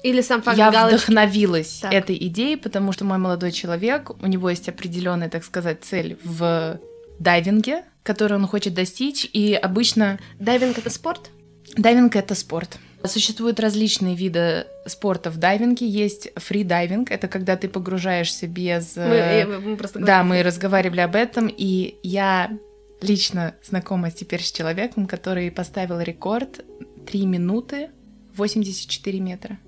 или 0.04 0.22
сам 0.22 0.42
факт 0.42 0.58
Я 0.58 0.72
галочки. 0.72 0.96
вдохновилась 0.96 1.80
так. 1.82 1.94
этой 1.94 2.16
идеей, 2.28 2.58
потому 2.58 2.92
что 2.92 3.06
мой 3.06 3.18
молодой 3.18 3.52
человек, 3.52 4.12
у 4.22 4.28
него 4.28 4.50
есть 4.50 4.70
определенная, 4.70 5.30
так 5.30 5.44
сказать, 5.44 5.84
цель 5.84 6.18
в 6.24 6.80
дайвинге, 7.18 7.86
которую 8.04 8.42
он 8.42 8.48
хочет 8.48 8.74
достичь, 8.74 9.28
и 9.34 9.56
обычно... 9.56 10.20
Дайвинг— 10.40 10.78
это 10.80 10.92
спорт? 10.92 11.32
Дайвинг— 11.76 12.16
это 12.18 12.36
спорт. 12.36 12.78
Существуют 13.08 13.60
различные 13.60 14.16
виды 14.16 14.68
спорта 14.86 15.30
в 15.30 15.38
дайвинге. 15.38 15.88
Есть 15.88 16.30
фридайвинг, 16.36 17.12
это 17.12 17.28
когда 17.28 17.56
ты 17.58 17.68
погружаешься 17.68 18.48
без... 18.48 18.96
Мы, 18.96 19.04
э, 19.04 19.46
мы 19.46 19.78
просто 19.78 20.00
да, 20.00 20.24
мы 20.24 20.44
разговаривали 20.44 21.02
об 21.02 21.16
этом, 21.16 21.48
и 21.48 21.96
я 22.04 22.58
лично 23.02 23.56
знакома 23.64 24.12
теперь 24.12 24.42
с 24.42 24.52
человеком, 24.52 25.08
который 25.08 25.52
поставил 25.52 26.00
рекорд 26.00 26.66
3 27.08 27.26
минуты 27.26 27.90
84 28.36 29.20
метра 29.20 29.60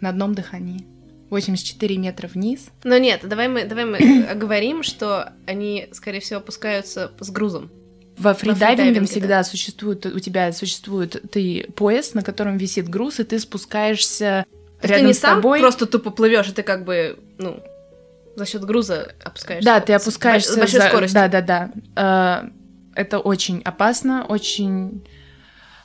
на 0.00 0.10
одном 0.10 0.34
дыхании. 0.34 0.86
84 1.30 1.96
метра 1.98 2.28
вниз. 2.28 2.68
Но 2.84 2.98
нет, 2.98 3.20
давай 3.24 3.48
мы, 3.48 3.64
давай 3.64 3.84
мы 3.84 4.24
оговорим, 4.30 4.82
что 4.82 5.32
они, 5.46 5.88
скорее 5.92 6.20
всего, 6.20 6.38
опускаются 6.38 7.12
с 7.18 7.30
грузом. 7.30 7.70
Во 8.18 8.34
фридайвинге 8.34 9.04
всегда 9.04 9.38
да. 9.38 9.44
существует, 9.44 10.06
у 10.06 10.18
тебя 10.18 10.52
существует 10.52 11.22
ты 11.30 11.66
пояс, 11.76 12.14
на 12.14 12.22
котором 12.22 12.56
висит 12.56 12.88
груз, 12.88 13.20
и 13.20 13.24
ты 13.24 13.38
спускаешься 13.38 14.46
То 14.80 14.88
рядом 14.88 15.02
ты 15.02 15.06
не 15.08 15.12
с 15.14 15.18
сам 15.18 15.36
тобой. 15.36 15.60
просто 15.60 15.86
тупо 15.86 16.10
плывешь, 16.10 16.48
и 16.48 16.52
ты 16.52 16.62
как 16.62 16.84
бы, 16.84 17.18
ну, 17.38 17.62
за 18.34 18.46
счет 18.46 18.64
груза 18.64 19.14
опускаешься. 19.22 19.64
Да, 19.64 19.80
ты 19.80 19.92
опускаешься 19.92 20.52
с 20.52 20.56
большой 20.56 20.80
за... 20.80 20.88
скоростью. 20.88 21.14
Да, 21.14 21.28
да, 21.28 21.70
да. 21.94 22.50
Это 22.94 23.18
очень 23.18 23.60
опасно, 23.62 24.24
очень 24.26 25.06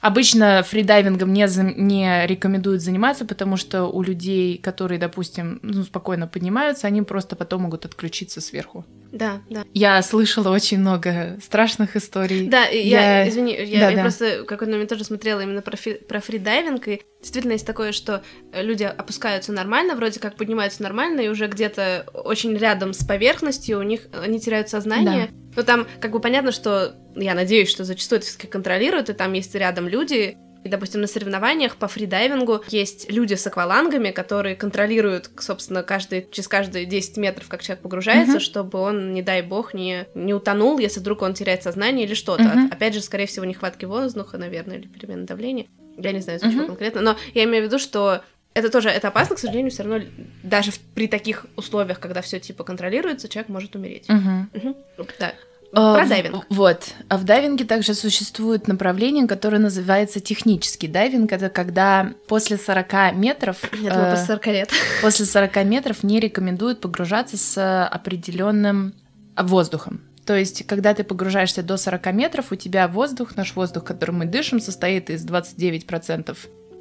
Обычно 0.01 0.63
фридайвингом 0.63 1.31
не, 1.31 1.47
за... 1.47 1.63
не 1.63 2.25
рекомендуют 2.25 2.81
заниматься, 2.81 3.23
потому 3.23 3.55
что 3.55 3.85
у 3.85 4.01
людей, 4.01 4.57
которые, 4.57 4.99
допустим, 4.99 5.59
ну, 5.61 5.83
спокойно 5.83 6.27
поднимаются, 6.27 6.87
они 6.87 7.03
просто 7.03 7.35
потом 7.35 7.63
могут 7.63 7.85
отключиться 7.85 8.41
сверху. 8.41 8.85
Да, 9.11 9.41
да. 9.49 9.63
Я 9.73 10.01
слышала 10.01 10.49
очень 10.49 10.79
много 10.79 11.37
страшных 11.43 11.95
историй. 11.95 12.47
Да, 12.47 12.65
я, 12.65 13.21
я 13.21 13.29
извини, 13.29 13.53
я, 13.53 13.79
да, 13.79 13.89
я 13.89 13.95
да. 13.97 14.01
просто 14.01 14.43
какой-то 14.45 14.71
момент 14.71 14.89
тоже 14.89 15.03
смотрела 15.03 15.41
именно 15.41 15.61
про, 15.61 15.77
фри, 15.77 15.93
про 15.93 16.19
фридайвинг, 16.19 16.87
и 16.87 17.01
действительно 17.21 17.53
есть 17.53 17.65
такое, 17.65 17.91
что 17.91 18.23
люди 18.51 18.83
опускаются 18.83 19.51
нормально, 19.53 19.95
вроде 19.95 20.19
как 20.19 20.35
поднимаются 20.35 20.83
нормально, 20.83 21.21
и 21.21 21.29
уже 21.29 21.47
где-то 21.47 22.05
очень 22.13 22.55
рядом 22.57 22.93
с 22.93 23.05
поверхностью 23.05 23.79
у 23.79 23.83
них 23.83 24.07
они 24.11 24.39
теряют 24.39 24.69
сознание. 24.69 25.27
Да. 25.27 25.33
Но 25.57 25.63
там 25.63 25.87
как 25.99 26.11
бы 26.11 26.19
понятно, 26.19 26.51
что 26.51 26.95
я 27.15 27.33
надеюсь, 27.33 27.69
что 27.69 27.83
зачастую 27.83 28.19
это 28.19 28.27
все-таки 28.27 28.47
контролируют, 28.47 29.09
и 29.09 29.13
там 29.13 29.33
есть 29.33 29.53
рядом 29.55 29.87
люди, 29.87 30.37
и, 30.63 30.69
допустим, 30.69 31.01
на 31.01 31.07
соревнованиях 31.07 31.75
по 31.77 31.87
фридайвингу 31.87 32.63
есть 32.67 33.11
люди 33.11 33.33
с 33.33 33.47
аквалангами, 33.47 34.11
которые 34.11 34.55
контролируют, 34.55 35.31
собственно, 35.39 35.81
каждый, 35.81 36.27
через 36.31 36.47
каждые 36.47 36.85
10 36.85 37.17
метров, 37.17 37.47
как 37.47 37.63
человек 37.63 37.81
погружается, 37.81 38.37
mm-hmm. 38.37 38.41
чтобы 38.41 38.79
он, 38.79 39.11
не 39.11 39.23
дай 39.23 39.41
бог, 39.41 39.73
не, 39.73 40.05
не 40.13 40.33
утонул, 40.33 40.77
если 40.77 40.99
вдруг 40.99 41.23
он 41.23 41.33
теряет 41.33 41.63
сознание 41.63 42.05
или 42.05 42.13
что-то. 42.13 42.43
Mm-hmm. 42.43 42.73
Опять 42.73 42.93
же, 42.93 43.01
скорее 43.01 43.25
всего, 43.25 43.45
нехватки 43.45 43.85
воздуха, 43.85 44.37
наверное, 44.37 44.77
или 44.77 44.87
перемены 44.87 45.25
давления. 45.25 45.65
Я 45.97 46.11
не 46.11 46.19
знаю, 46.19 46.39
за 46.39 46.47
mm-hmm. 46.47 46.65
конкретно. 46.67 47.01
Но 47.01 47.17
я 47.33 47.43
имею 47.43 47.63
в 47.63 47.67
виду, 47.67 47.79
что 47.79 48.21
это 48.53 48.69
тоже 48.69 48.89
это 48.89 49.07
опасно, 49.07 49.35
к 49.35 49.39
сожалению, 49.39 49.71
все 49.71 49.83
равно 49.83 50.05
даже 50.43 50.71
при 50.93 51.07
таких 51.07 51.45
условиях, 51.55 51.99
когда 51.99 52.21
все 52.21 52.39
типа 52.39 52.63
контролируется, 52.63 53.29
человек 53.29 53.49
может 53.49 53.75
умереть. 53.75 54.09
Угу. 54.09 54.69
Угу. 54.69 55.07
Да. 55.19 55.33
А, 55.73 55.95
Про 55.95 56.05
дайвинг. 56.05 56.45
Вот. 56.49 56.93
А 57.07 57.17
в 57.17 57.23
дайвинге 57.23 57.63
также 57.63 57.93
существует 57.93 58.67
направление, 58.67 59.25
которое 59.25 59.57
называется 59.59 60.19
технический 60.19 60.87
дайвинг. 60.87 61.31
Это 61.31 61.49
когда 61.49 62.13
после 62.27 62.57
40 62.57 63.13
метров... 63.13 63.57
Я 63.81 63.93
думала, 63.93 64.11
после 64.11 64.25
40 64.25 64.47
лет. 64.47 64.69
После 65.01 65.25
40 65.25 65.63
метров 65.65 66.03
не 66.03 66.19
рекомендуют 66.19 66.81
погружаться 66.81 67.37
с 67.37 67.85
определенным 67.85 68.93
воздухом. 69.37 70.01
То 70.25 70.35
есть, 70.35 70.65
когда 70.67 70.93
ты 70.93 71.03
погружаешься 71.03 71.63
до 71.63 71.77
40 71.77 72.13
метров, 72.13 72.51
у 72.51 72.55
тебя 72.55 72.87
воздух, 72.87 73.35
наш 73.35 73.55
воздух, 73.55 73.83
которым 73.83 74.19
мы 74.19 74.25
дышим, 74.25 74.59
состоит 74.59 75.09
из 75.09 75.25
29%, 75.25 76.37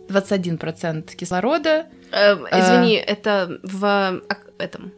21% 0.09 1.14
кислорода. 1.14 1.87
Эм, 2.12 2.44
извини, 2.46 2.96
э, 2.96 3.00
это 3.00 3.61
в 3.62 4.22
этом... 4.59 4.92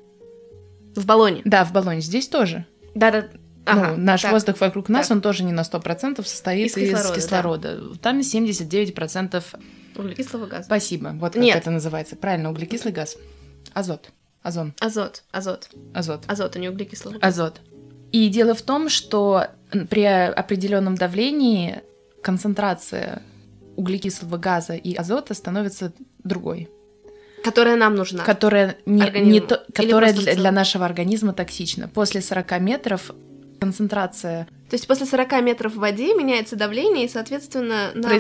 В 0.94 1.06
баллоне. 1.06 1.42
Да, 1.44 1.64
в 1.64 1.72
баллоне. 1.72 2.00
Здесь 2.00 2.28
тоже. 2.28 2.66
Да-да, 2.94 3.28
Ага, 3.64 3.94
ну, 3.96 4.02
наш 4.02 4.22
так, 4.22 4.32
воздух 4.32 4.60
вокруг 4.60 4.88
нас, 4.88 5.08
так. 5.08 5.16
он 5.16 5.22
тоже 5.22 5.44
не 5.44 5.52
на 5.52 5.60
100% 5.60 6.24
состоит 6.24 6.66
из 6.66 6.74
кислорода. 6.74 7.18
Из 7.18 7.24
кислорода. 7.24 7.76
Да. 7.76 7.98
Там 8.02 8.20
79% 8.20 9.44
углекислого 9.96 10.46
газа. 10.46 10.64
Спасибо. 10.64 11.10
Вот 11.14 11.34
как 11.34 11.42
Нет. 11.42 11.56
это 11.56 11.70
называется. 11.70 12.16
Правильно, 12.16 12.50
углекислый 12.50 12.92
газ. 12.92 13.16
Азот. 13.72 14.10
Озон. 14.42 14.74
Азот. 14.80 15.22
Азот. 15.30 15.68
Азот. 15.94 16.24
Азот, 16.26 16.56
а 16.56 16.58
не 16.58 16.68
углекислый 16.68 17.18
газ. 17.18 17.22
Азот. 17.22 17.60
И 18.12 18.28
дело 18.28 18.54
в 18.54 18.62
том, 18.62 18.88
что 18.88 19.46
при 19.90 20.04
определенном 20.04 20.94
давлении 20.94 21.82
концентрация 22.22 23.22
углекислого 23.76 24.36
газа 24.36 24.74
и 24.74 24.94
азота 24.94 25.34
становится 25.34 25.92
другой. 26.22 26.68
Которая 27.42 27.76
нам 27.76 27.96
нужна. 27.96 28.22
Которая, 28.22 28.76
не, 28.86 29.10
не 29.20 29.40
то, 29.40 29.64
которая 29.74 30.12
для, 30.12 30.36
для 30.36 30.52
нашего 30.52 30.84
организма 30.84 31.32
токсична. 31.32 31.88
После 31.88 32.20
40 32.20 32.60
метров 32.60 33.10
концентрация. 33.58 34.46
То 34.68 34.74
есть 34.74 34.86
после 34.86 35.06
40 35.06 35.42
метров 35.42 35.74
в 35.74 35.78
воде 35.78 36.14
меняется 36.14 36.54
давление, 36.54 37.06
и, 37.06 37.08
соответственно, 37.08 37.90
нам 37.94 38.10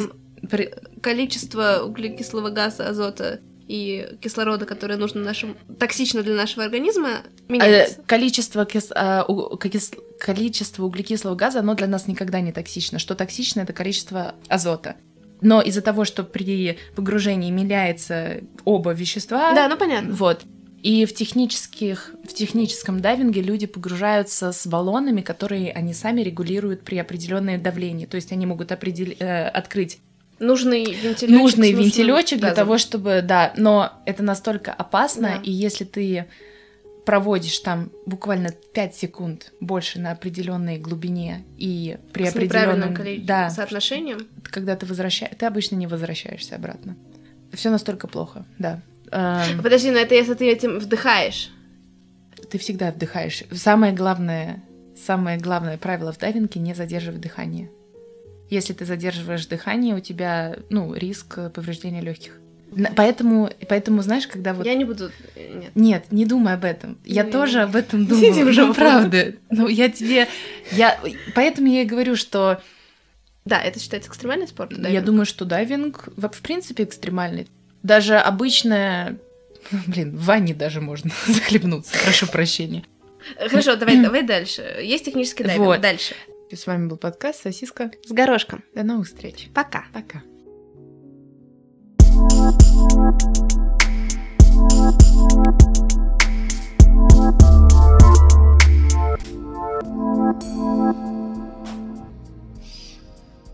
Произ... 0.48 0.70
Количество 1.00 1.82
углекислого 1.84 2.50
газа, 2.50 2.88
азота 2.88 3.40
и 3.68 4.16
кислорода, 4.20 4.66
которое 4.66 4.96
нужно 4.96 5.22
нашему, 5.22 5.54
токсично 5.78 6.22
для 6.22 6.34
нашего 6.34 6.64
организма, 6.64 7.22
меняется. 7.48 8.00
Э, 8.00 8.02
количество, 8.06 8.64
кис, 8.64 8.90
э, 8.94 9.22
у, 9.26 9.56
кис, 9.56 9.92
количество 10.18 10.84
углекислого 10.84 11.34
газа, 11.34 11.60
оно 11.60 11.74
для 11.74 11.86
нас 11.86 12.06
никогда 12.06 12.40
не 12.40 12.52
токсично. 12.52 12.98
Что 12.98 13.14
токсично, 13.14 13.60
это 13.60 13.72
количество 13.72 14.34
азота. 14.48 14.96
Но 15.40 15.60
из-за 15.60 15.82
того, 15.82 16.04
что 16.04 16.22
при 16.22 16.78
погружении 16.94 17.50
меняется 17.50 18.40
оба 18.64 18.92
вещества... 18.92 19.52
Да, 19.54 19.68
ну 19.68 19.76
понятно. 19.76 20.12
Вот. 20.12 20.44
И 20.82 21.04
в, 21.04 21.14
технических, 21.14 22.14
в 22.28 22.32
техническом 22.32 23.00
дайвинге 23.00 23.40
люди 23.40 23.66
погружаются 23.66 24.50
с 24.50 24.66
баллонами, 24.66 25.20
которые 25.20 25.72
они 25.72 25.94
сами 25.94 26.22
регулируют 26.22 26.82
при 26.82 26.98
определенное 26.98 27.58
давлении. 27.58 28.06
То 28.06 28.16
есть 28.16 28.32
они 28.32 28.46
могут 28.46 28.72
определ... 28.72 29.14
э, 29.18 29.48
открыть 29.48 30.00
нужный 30.42 30.84
вентилечек, 30.84 31.30
нужный 31.30 31.72
вентилечек 31.72 32.40
для 32.40 32.54
того, 32.54 32.76
чтобы, 32.78 33.22
да, 33.22 33.52
но 33.56 33.92
это 34.04 34.22
настолько 34.22 34.72
опасно, 34.72 35.28
Да. 35.36 35.40
и 35.42 35.50
если 35.50 35.84
ты 35.84 36.26
проводишь 37.06 37.58
там 37.60 37.90
буквально 38.06 38.50
5 38.52 38.94
секунд 38.94 39.52
больше 39.60 39.98
на 39.98 40.12
определенной 40.12 40.78
глубине 40.78 41.44
и 41.56 41.98
при 42.12 42.26
с 42.26 42.30
определенном 42.30 42.96
да, 43.24 43.50
соотношением. 43.50 44.28
когда 44.44 44.76
ты 44.76 44.86
возвращаешься, 44.86 45.36
ты 45.36 45.46
обычно 45.46 45.76
не 45.76 45.86
возвращаешься 45.86 46.54
обратно. 46.54 46.96
Все 47.52 47.70
настолько 47.70 48.06
плохо, 48.06 48.44
да. 48.58 48.82
Эм, 49.10 49.62
Подожди, 49.62 49.90
но 49.90 49.98
это 49.98 50.14
если 50.14 50.34
ты 50.34 50.48
этим 50.48 50.78
вдыхаешь. 50.78 51.50
Ты 52.50 52.58
всегда 52.58 52.92
вдыхаешь. 52.92 53.42
Самое 53.52 53.92
главное, 53.92 54.62
самое 54.96 55.38
главное 55.38 55.78
правило 55.78 56.12
в 56.12 56.18
дайвинге 56.18 56.60
не 56.60 56.72
задерживать 56.74 57.20
дыхание. 57.20 57.68
Если 58.52 58.74
ты 58.74 58.84
задерживаешь 58.84 59.46
дыхание, 59.46 59.94
у 59.94 60.00
тебя, 60.00 60.58
ну, 60.68 60.92
риск 60.92 61.38
повреждения 61.54 62.02
легких. 62.02 62.38
Поэтому, 62.96 63.50
поэтому, 63.66 64.02
знаешь, 64.02 64.26
когда 64.26 64.52
вот... 64.52 64.66
Я 64.66 64.74
не 64.74 64.84
буду... 64.84 65.10
Нет. 65.36 65.70
Нет, 65.74 66.04
не 66.12 66.26
думай 66.26 66.52
об 66.52 66.64
этом. 66.64 66.98
Я 67.02 67.22
Не, 67.22 67.30
тоже 67.30 67.62
об 67.62 67.74
этом 67.74 68.06
Сиди 68.06 68.28
думаю. 68.28 68.48
уже, 68.50 68.66
Ну, 68.66 68.74
правда. 68.74 69.32
Ну, 69.48 69.68
я 69.68 69.88
тебе... 69.88 70.28
Я... 70.70 71.00
Поэтому 71.34 71.68
я 71.68 71.80
и 71.80 71.86
говорю, 71.86 72.14
что 72.14 72.60
Да, 73.46 73.58
это 73.58 73.80
считается 73.80 74.10
экстремальный 74.10 74.46
спорт? 74.46 74.72
я 74.72 74.78
дайвинг? 74.82 75.04
думаю, 75.06 75.24
что 75.24 75.46
дайвинг 75.46 76.10
в 76.14 76.28
в 76.28 76.40
принципе 76.42 76.84
экстремальный. 76.84 77.48
Даже 77.82 78.18
обычная... 78.18 79.16
Блин, 79.86 80.14
в 80.14 80.26
ванне 80.26 80.52
даже 80.52 80.82
можно 80.82 81.10
захлебнуться, 81.26 81.94
прошу 82.04 82.26
прощения. 82.26 82.84
Хорошо, 83.48 83.76
давай, 83.76 83.96
давай 84.02 84.22
дальше. 84.22 84.60
Есть 84.82 85.06
технический 85.06 85.42
дайвинг. 85.44 85.66
Вот. 85.66 85.80
Дальше. 85.80 86.14
С 86.54 86.66
вами 86.66 86.86
был 86.86 86.98
подкаст 86.98 87.42
«Сосиска 87.42 87.90
с 88.04 88.12
горошком». 88.12 88.62
До 88.74 88.82
новых 88.82 89.06
встреч. 89.06 89.48
Пока. 89.54 89.86
Пока. 89.94 90.22